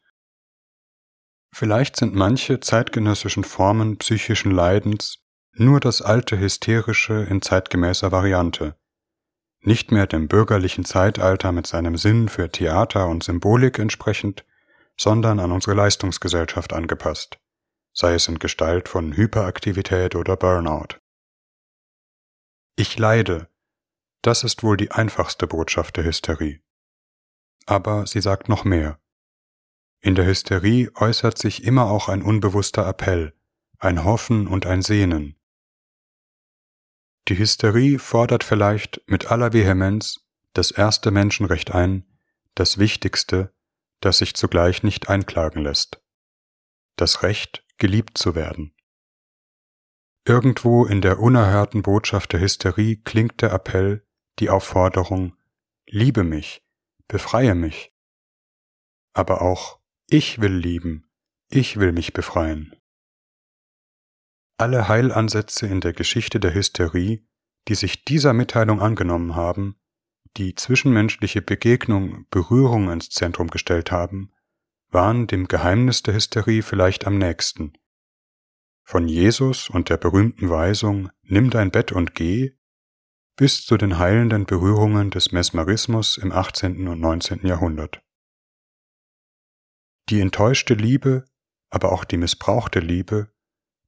Vielleicht 1.53 1.97
sind 1.97 2.15
manche 2.15 2.61
zeitgenössischen 2.61 3.45
Formen 3.45 3.99
psychischen 3.99 4.51
Leidens 4.51 5.25
nur 5.53 5.81
das 5.81 6.03
alte 6.03 6.39
Hysterische 6.39 7.25
in 7.25 7.43
zeitgemäßer 7.43 8.13
Variante, 8.13 8.77
nicht 9.61 9.91
mehr 9.91 10.07
dem 10.07 10.29
bürgerlichen 10.29 10.85
Zeitalter 10.85 11.53
mit 11.53 11.67
seinem 11.67 11.97
Sinn 11.97 12.29
für 12.29 12.51
Theater 12.51 13.09
und 13.09 13.25
Symbolik 13.25 13.79
entsprechend, 13.79 14.45
sondern 14.97 15.41
an 15.41 15.53
unsere 15.53 15.75
Leistungsgesellschaft 15.75 16.73
angepasst, 16.73 17.39
sei 17.93 18.15
es 18.15 18.29
in 18.29 18.39
Gestalt 18.39 18.89
von 18.89 19.17
Hyperaktivität 19.17 20.15
oder 20.15 20.37
Burnout. 20.37 21.01
Ich 22.77 22.99
leide, 22.99 23.49
das 24.23 24.45
ist 24.45 24.63
wohl 24.63 24.77
die 24.77 24.91
einfachste 24.91 25.47
Botschaft 25.47 25.97
der 25.97 26.05
Hysterie. 26.05 26.61
Aber 27.67 28.07
sie 28.07 28.21
sagt 28.21 28.49
noch 28.49 28.65
mehr. 28.65 29.01
In 30.01 30.15
der 30.15 30.27
Hysterie 30.27 30.91
äußert 30.95 31.39
sich 31.39 31.65
immer 31.65 31.91
auch 31.91 32.09
ein 32.09 32.23
unbewusster 32.23 32.87
Appell, 32.87 33.35
ein 33.79 34.05
Hoffen 34.05 34.47
und 34.47 34.67
ein 34.67 34.83
Sehnen, 34.83 35.39
die 37.29 37.39
Hysterie 37.39 37.99
fordert 37.99 38.43
vielleicht 38.43 39.03
mit 39.07 39.31
aller 39.31 39.53
Vehemenz 39.53 40.27
das 40.55 40.71
erste 40.71 41.11
Menschenrecht 41.11 41.73
ein, 41.75 42.07
das 42.55 42.79
wichtigste, 42.79 43.55
das 44.01 44.19
sich 44.19 44.35
zugleich 44.35 44.83
nicht 44.83 45.11
einklagen 45.11 45.63
lässt. 45.63 46.03
Das 46.97 47.23
Recht, 47.23 47.67
geliebt 47.77 48.17
zu 48.17 48.35
werden. 48.35 48.75
Irgendwo 50.25 50.87
in 50.87 51.03
der 51.03 51.21
unerhörten 51.21 51.83
Botschaft 51.83 52.33
der 52.33 52.41
Hysterie 52.41 52.97
klingt 52.97 53.43
der 53.43 53.53
Appell, 53.53 54.07
die 54.39 54.49
Aufforderung, 54.49 55.37
liebe 55.87 56.25
mich, 56.25 56.67
befreie 57.09 57.55
mich. 57.55 57.93
Aber 59.13 59.43
auch 59.43 59.81
ich 60.11 60.40
will 60.40 60.55
lieben, 60.55 61.07
ich 61.51 61.79
will 61.79 61.92
mich 61.92 62.14
befreien. 62.14 62.75
Alle 64.57 64.88
Heilansätze 64.88 65.66
in 65.66 65.83
der 65.83 65.92
Geschichte 65.92 66.40
der 66.40 66.55
Hysterie, 66.55 67.27
die 67.68 67.75
sich 67.75 68.07
dieser 68.07 68.33
Mitteilung 68.33 68.81
angenommen 68.81 69.37
haben, 69.37 69.77
die 70.38 70.55
zwischenmenschliche 70.55 71.42
Begegnung, 71.42 72.25
Berührung 72.31 72.90
ins 72.90 73.11
Zentrum 73.11 73.49
gestellt 73.49 73.92
haben, 73.92 74.33
waren 74.88 75.27
dem 75.27 75.47
Geheimnis 75.47 76.03
der 76.03 76.14
Hysterie 76.14 76.62
vielleicht 76.62 77.07
am 77.07 77.18
nächsten. 77.18 77.75
Von 78.85 79.09
Jesus 79.09 79.68
und 79.68 79.90
der 79.90 79.99
berühmten 79.99 80.49
Weisung 80.49 81.11
Nimm 81.21 81.51
dein 81.51 81.71
Bett 81.71 81.92
und 81.92 82.14
geh 82.14 82.57
bis 83.37 83.66
zu 83.66 83.77
den 83.77 83.99
heilenden 83.99 84.47
Berührungen 84.47 85.11
des 85.11 85.33
Mesmerismus 85.33 86.16
im 86.16 86.33
18. 86.33 86.88
und 86.88 86.99
19. 86.99 87.47
Jahrhundert. 87.47 88.01
Die 90.11 90.21
enttäuschte 90.21 90.73
Liebe, 90.73 91.27
aber 91.71 91.92
auch 91.92 92.05
die 92.05 92.16
missbrauchte 92.16 92.81
Liebe 92.81 93.31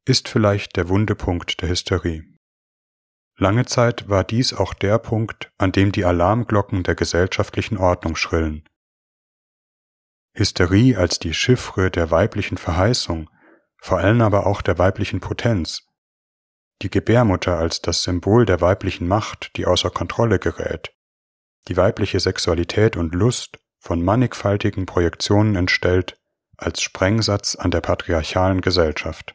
ist 0.06 0.28
vielleicht 0.28 0.76
der 0.76 0.88
Wundepunkt 0.90 1.62
der 1.62 1.70
Hysterie. 1.70 2.24
Lange 3.38 3.64
Zeit 3.64 4.09
war 4.11 4.22
dies 4.22 4.52
auch 4.52 4.74
der 4.74 4.98
Punkt, 4.98 5.50
an 5.56 5.72
dem 5.72 5.92
die 5.92 6.04
Alarmglocken 6.04 6.83
der 6.83 6.94
gesellschaftlichen 6.94 7.78
Ordnung 7.78 8.16
schrillen. 8.16 8.68
Hysterie 10.35 10.96
als 10.96 11.18
die 11.18 11.33
Chiffre 11.33 11.90
der 11.90 12.11
weiblichen 12.11 12.59
Verheißung, 12.59 13.30
vor 13.78 13.98
allem 13.98 14.20
aber 14.20 14.46
auch 14.46 14.61
der 14.61 14.76
weiblichen 14.76 15.20
Potenz, 15.20 15.87
die 16.83 16.90
Gebärmutter 16.90 17.56
als 17.56 17.80
das 17.80 18.02
Symbol 18.02 18.44
der 18.44 18.61
weiblichen 18.61 19.09
Macht, 19.09 19.56
die 19.56 19.64
außer 19.64 19.90
Kontrolle 19.90 20.38
gerät, 20.38 20.94
die 21.68 21.78
weibliche 21.78 22.20
Sexualität 22.20 22.96
und 22.96 23.14
Lust 23.14 23.59
von 23.81 24.03
mannigfaltigen 24.03 24.87
Projektionen 24.87 25.57
entstellt, 25.57 26.21
als 26.57 26.83
Sprengsatz 26.83 27.57
an 27.57 27.71
der 27.71 27.81
patriarchalen 27.81 28.61
Gesellschaft. 28.61 29.35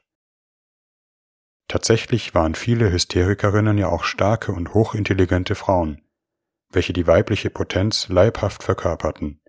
Tatsächlich 1.67 2.35
waren 2.35 2.53
viele 2.53 2.91
Hysterikerinnen 2.91 3.77
ja 3.79 3.89
auch 3.89 4.03
starke 4.03 4.51
und 4.51 4.75
hochintelligente 4.75 5.55
Frauen, 5.55 6.07
welche 6.69 6.93
die 6.93 7.07
weibliche 7.07 7.49
Potenz 7.49 8.07
leibhaft 8.07 8.61
verkörperten. 8.61 9.41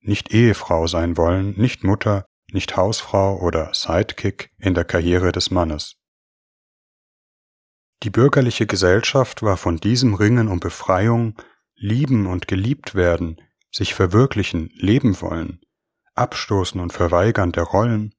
Nicht 0.00 0.32
Ehefrau 0.32 0.86
sein 0.86 1.18
wollen, 1.18 1.50
nicht 1.58 1.84
Mutter, 1.84 2.24
nicht 2.52 2.76
Hausfrau 2.76 3.38
oder 3.38 3.74
Sidekick 3.74 4.50
in 4.56 4.72
der 4.72 4.84
Karriere 4.84 5.30
des 5.32 5.50
Mannes. 5.50 5.96
Die 8.02 8.10
bürgerliche 8.10 8.66
Gesellschaft 8.66 9.42
war 9.42 9.56
von 9.56 9.76
diesem 9.76 10.14
Ringen 10.14 10.48
um 10.48 10.60
Befreiung, 10.60 11.36
lieben 11.74 12.26
und 12.26 12.48
geliebt 12.48 12.94
werden, 12.94 13.40
sich 13.76 13.94
verwirklichen, 13.94 14.70
leben 14.74 15.20
wollen, 15.20 15.60
abstoßen 16.14 16.80
und 16.80 16.92
verweigern 16.92 17.52
der 17.52 17.64
Rollen, 17.64 18.14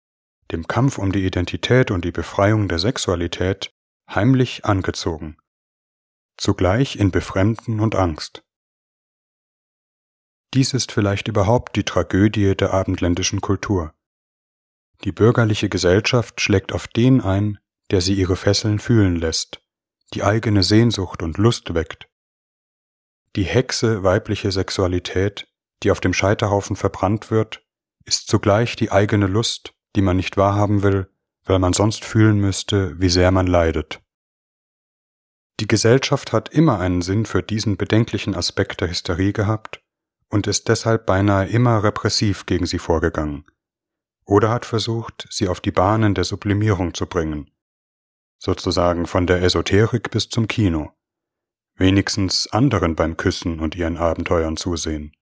dem 0.51 0.67
Kampf 0.67 0.97
um 0.99 1.11
die 1.11 1.25
Identität 1.25 1.89
und 1.91 2.05
die 2.05 2.11
Befreiung 2.11 2.67
der 2.67 2.79
Sexualität, 2.79 3.73
heimlich 4.07 4.65
angezogen, 4.65 5.37
zugleich 6.37 6.95
in 6.95 7.11
Befremden 7.11 7.79
und 7.79 7.95
Angst. 7.95 8.43
Dies 10.53 10.73
ist 10.73 10.91
vielleicht 10.91 11.27
überhaupt 11.27 11.75
die 11.75 11.83
Tragödie 11.83 12.55
der 12.55 12.73
abendländischen 12.73 13.41
Kultur. 13.41 13.93
Die 15.03 15.11
bürgerliche 15.11 15.69
Gesellschaft 15.69 16.39
schlägt 16.39 16.71
auf 16.71 16.87
den 16.87 17.21
ein, 17.21 17.59
der 17.91 18.01
sie 18.01 18.13
ihre 18.13 18.35
Fesseln 18.35 18.79
fühlen 18.79 19.15
lässt, 19.15 19.61
die 20.13 20.23
eigene 20.23 20.63
Sehnsucht 20.63 21.21
und 21.21 21.37
Lust 21.37 21.73
weckt. 21.73 22.09
Die 23.37 23.45
Hexe 23.45 24.01
weibliche 24.01 24.51
Sexualität, 24.51 25.47
die 25.83 25.91
auf 25.91 25.99
dem 26.01 26.11
Scheiterhaufen 26.13 26.75
verbrannt 26.75 27.29
wird, 27.29 27.63
ist 28.03 28.27
zugleich 28.27 28.75
die 28.75 28.91
eigene 28.91 29.27
Lust, 29.27 29.75
die 29.95 30.01
man 30.01 30.17
nicht 30.17 30.37
wahrhaben 30.37 30.81
will, 30.81 31.07
weil 31.45 31.59
man 31.59 31.73
sonst 31.73 32.03
fühlen 32.03 32.39
müsste, 32.39 32.99
wie 32.99 33.09
sehr 33.09 33.29
man 33.29 33.45
leidet. 33.45 34.01
Die 35.59 35.67
Gesellschaft 35.67 36.33
hat 36.33 36.49
immer 36.49 36.79
einen 36.79 37.03
Sinn 37.03 37.27
für 37.27 37.43
diesen 37.43 37.77
bedenklichen 37.77 38.33
Aspekt 38.33 38.81
der 38.81 38.89
Hysterie 38.89 39.33
gehabt 39.33 39.83
und 40.29 40.47
ist 40.47 40.67
deshalb 40.67 41.05
beinahe 41.05 41.47
immer 41.47 41.83
repressiv 41.83 42.47
gegen 42.47 42.65
sie 42.65 42.79
vorgegangen 42.79 43.45
oder 44.25 44.49
hat 44.49 44.65
versucht, 44.65 45.27
sie 45.29 45.47
auf 45.47 45.61
die 45.61 45.71
Bahnen 45.71 46.15
der 46.15 46.23
Sublimierung 46.23 46.95
zu 46.95 47.05
bringen, 47.05 47.51
sozusagen 48.39 49.05
von 49.05 49.27
der 49.27 49.43
Esoterik 49.43 50.09
bis 50.09 50.27
zum 50.27 50.47
Kino, 50.47 50.91
wenigstens 51.77 52.47
anderen 52.47 52.95
beim 52.95 53.17
Küssen 53.17 53.59
und 53.59 53.75
ihren 53.75 53.97
Abenteuern 53.97 54.57
zusehen. 54.57 55.13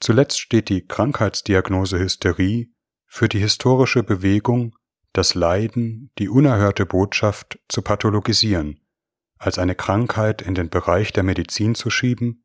Zuletzt 0.00 0.40
steht 0.40 0.68
die 0.68 0.86
Krankheitsdiagnose 0.86 1.98
Hysterie 1.98 2.72
für 3.06 3.28
die 3.28 3.38
historische 3.38 4.02
Bewegung, 4.02 4.74
das 5.12 5.34
Leiden, 5.34 6.10
die 6.18 6.28
unerhörte 6.28 6.86
Botschaft 6.86 7.60
zu 7.68 7.82
pathologisieren, 7.82 8.80
als 9.38 9.58
eine 9.58 9.74
Krankheit 9.74 10.42
in 10.42 10.54
den 10.54 10.70
Bereich 10.70 11.12
der 11.12 11.22
Medizin 11.22 11.74
zu 11.74 11.90
schieben, 11.90 12.44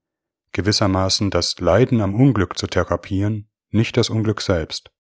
gewissermaßen 0.52 1.30
das 1.30 1.60
Leiden 1.60 2.02
am 2.02 2.14
Unglück 2.14 2.58
zu 2.58 2.68
therapieren, 2.68 3.50
nicht 3.70 3.96
das 3.98 4.10
Unglück 4.10 4.42
selbst. 4.42 4.92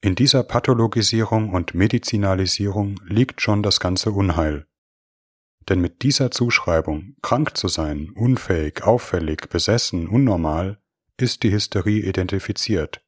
In 0.00 0.14
dieser 0.14 0.44
Pathologisierung 0.44 1.52
und 1.52 1.74
Medizinalisierung 1.74 3.00
liegt 3.04 3.40
schon 3.40 3.62
das 3.62 3.80
ganze 3.80 4.12
Unheil. 4.12 4.68
Denn 5.68 5.80
mit 5.80 6.02
dieser 6.02 6.30
Zuschreibung, 6.30 7.16
krank 7.22 7.56
zu 7.56 7.68
sein, 7.68 8.10
unfähig, 8.14 8.82
auffällig, 8.84 9.50
besessen, 9.50 10.08
unnormal, 10.08 10.80
ist 11.18 11.42
die 11.42 11.52
Hysterie 11.52 12.00
identifiziert. 12.00 13.02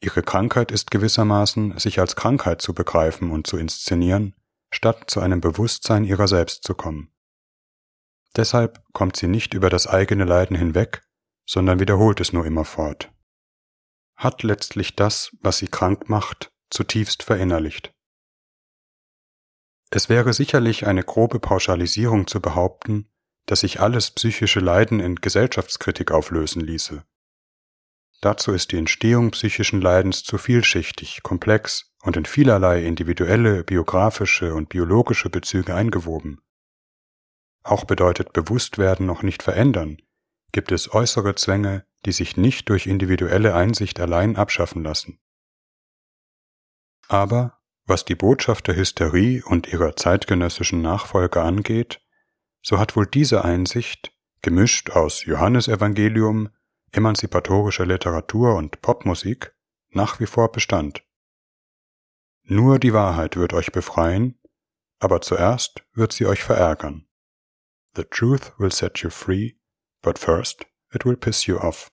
Ihre 0.00 0.22
Krankheit 0.22 0.72
ist 0.72 0.90
gewissermaßen, 0.90 1.78
sich 1.78 2.00
als 2.00 2.16
Krankheit 2.16 2.62
zu 2.62 2.72
begreifen 2.72 3.30
und 3.30 3.46
zu 3.46 3.58
inszenieren, 3.58 4.34
statt 4.72 5.10
zu 5.10 5.20
einem 5.20 5.40
Bewusstsein 5.40 6.04
ihrer 6.04 6.26
selbst 6.26 6.64
zu 6.64 6.74
kommen. 6.74 7.12
Deshalb 8.34 8.82
kommt 8.92 9.16
sie 9.16 9.26
nicht 9.26 9.54
über 9.54 9.70
das 9.70 9.86
eigene 9.86 10.24
Leiden 10.24 10.56
hinweg, 10.56 11.02
sondern 11.46 11.80
wiederholt 11.80 12.20
es 12.20 12.32
nur 12.32 12.46
immerfort. 12.46 13.12
Hat 14.16 14.42
letztlich 14.42 14.96
das, 14.96 15.36
was 15.40 15.58
sie 15.58 15.68
krank 15.68 16.08
macht, 16.08 16.52
zutiefst 16.70 17.22
verinnerlicht. 17.22 17.92
Es 19.90 20.08
wäre 20.08 20.32
sicherlich 20.32 20.86
eine 20.86 21.02
grobe 21.02 21.40
Pauschalisierung 21.40 22.28
zu 22.28 22.40
behaupten, 22.40 23.10
dass 23.46 23.60
sich 23.60 23.80
alles 23.80 24.12
psychische 24.12 24.60
Leiden 24.60 25.00
in 25.00 25.16
Gesellschaftskritik 25.16 26.12
auflösen 26.12 26.60
ließe. 26.60 27.04
Dazu 28.20 28.52
ist 28.52 28.70
die 28.70 28.76
Entstehung 28.76 29.32
psychischen 29.32 29.80
Leidens 29.80 30.22
zu 30.22 30.38
vielschichtig, 30.38 31.22
komplex 31.22 31.92
und 32.02 32.16
in 32.16 32.26
vielerlei 32.26 32.84
individuelle, 32.84 33.64
biografische 33.64 34.54
und 34.54 34.68
biologische 34.68 35.30
Bezüge 35.30 35.74
eingewoben. 35.74 36.40
auch 37.62 37.84
bedeutet 37.84 38.32
Bewusstwerden 38.32 39.04
noch 39.06 39.22
nicht 39.22 39.42
verändern, 39.42 39.98
gibt 40.52 40.72
es 40.72 40.94
äußere 40.94 41.34
Zwänge, 41.34 41.84
die 42.06 42.12
sich 42.12 42.36
nicht 42.36 42.68
durch 42.68 42.86
individuelle 42.86 43.54
Einsicht 43.54 44.00
allein 44.00 44.36
abschaffen 44.36 44.82
lassen. 44.82 45.20
Aber 47.08 47.59
was 47.86 48.04
die 48.04 48.14
Botschaft 48.14 48.66
der 48.68 48.76
Hysterie 48.76 49.42
und 49.44 49.68
ihrer 49.68 49.96
zeitgenössischen 49.96 50.82
Nachfolger 50.82 51.44
angeht, 51.44 52.00
so 52.62 52.78
hat 52.78 52.96
wohl 52.96 53.06
diese 53.06 53.44
Einsicht, 53.44 54.12
gemischt 54.42 54.90
aus 54.90 55.24
Johannesevangelium, 55.24 56.50
emanzipatorischer 56.92 57.86
Literatur 57.86 58.54
und 58.56 58.80
Popmusik, 58.80 59.54
nach 59.90 60.20
wie 60.20 60.26
vor 60.26 60.52
Bestand. 60.52 61.02
Nur 62.42 62.78
die 62.78 62.92
Wahrheit 62.92 63.36
wird 63.36 63.52
euch 63.52 63.72
befreien, 63.72 64.38
aber 64.98 65.20
zuerst 65.20 65.84
wird 65.92 66.12
sie 66.12 66.26
euch 66.26 66.42
verärgern. 66.42 67.06
The 67.96 68.04
truth 68.04 68.52
will 68.58 68.72
set 68.72 68.98
you 68.98 69.10
free, 69.10 69.54
but 70.02 70.18
first 70.18 70.66
it 70.92 71.04
will 71.04 71.16
piss 71.16 71.46
you 71.46 71.58
off. 71.58 71.90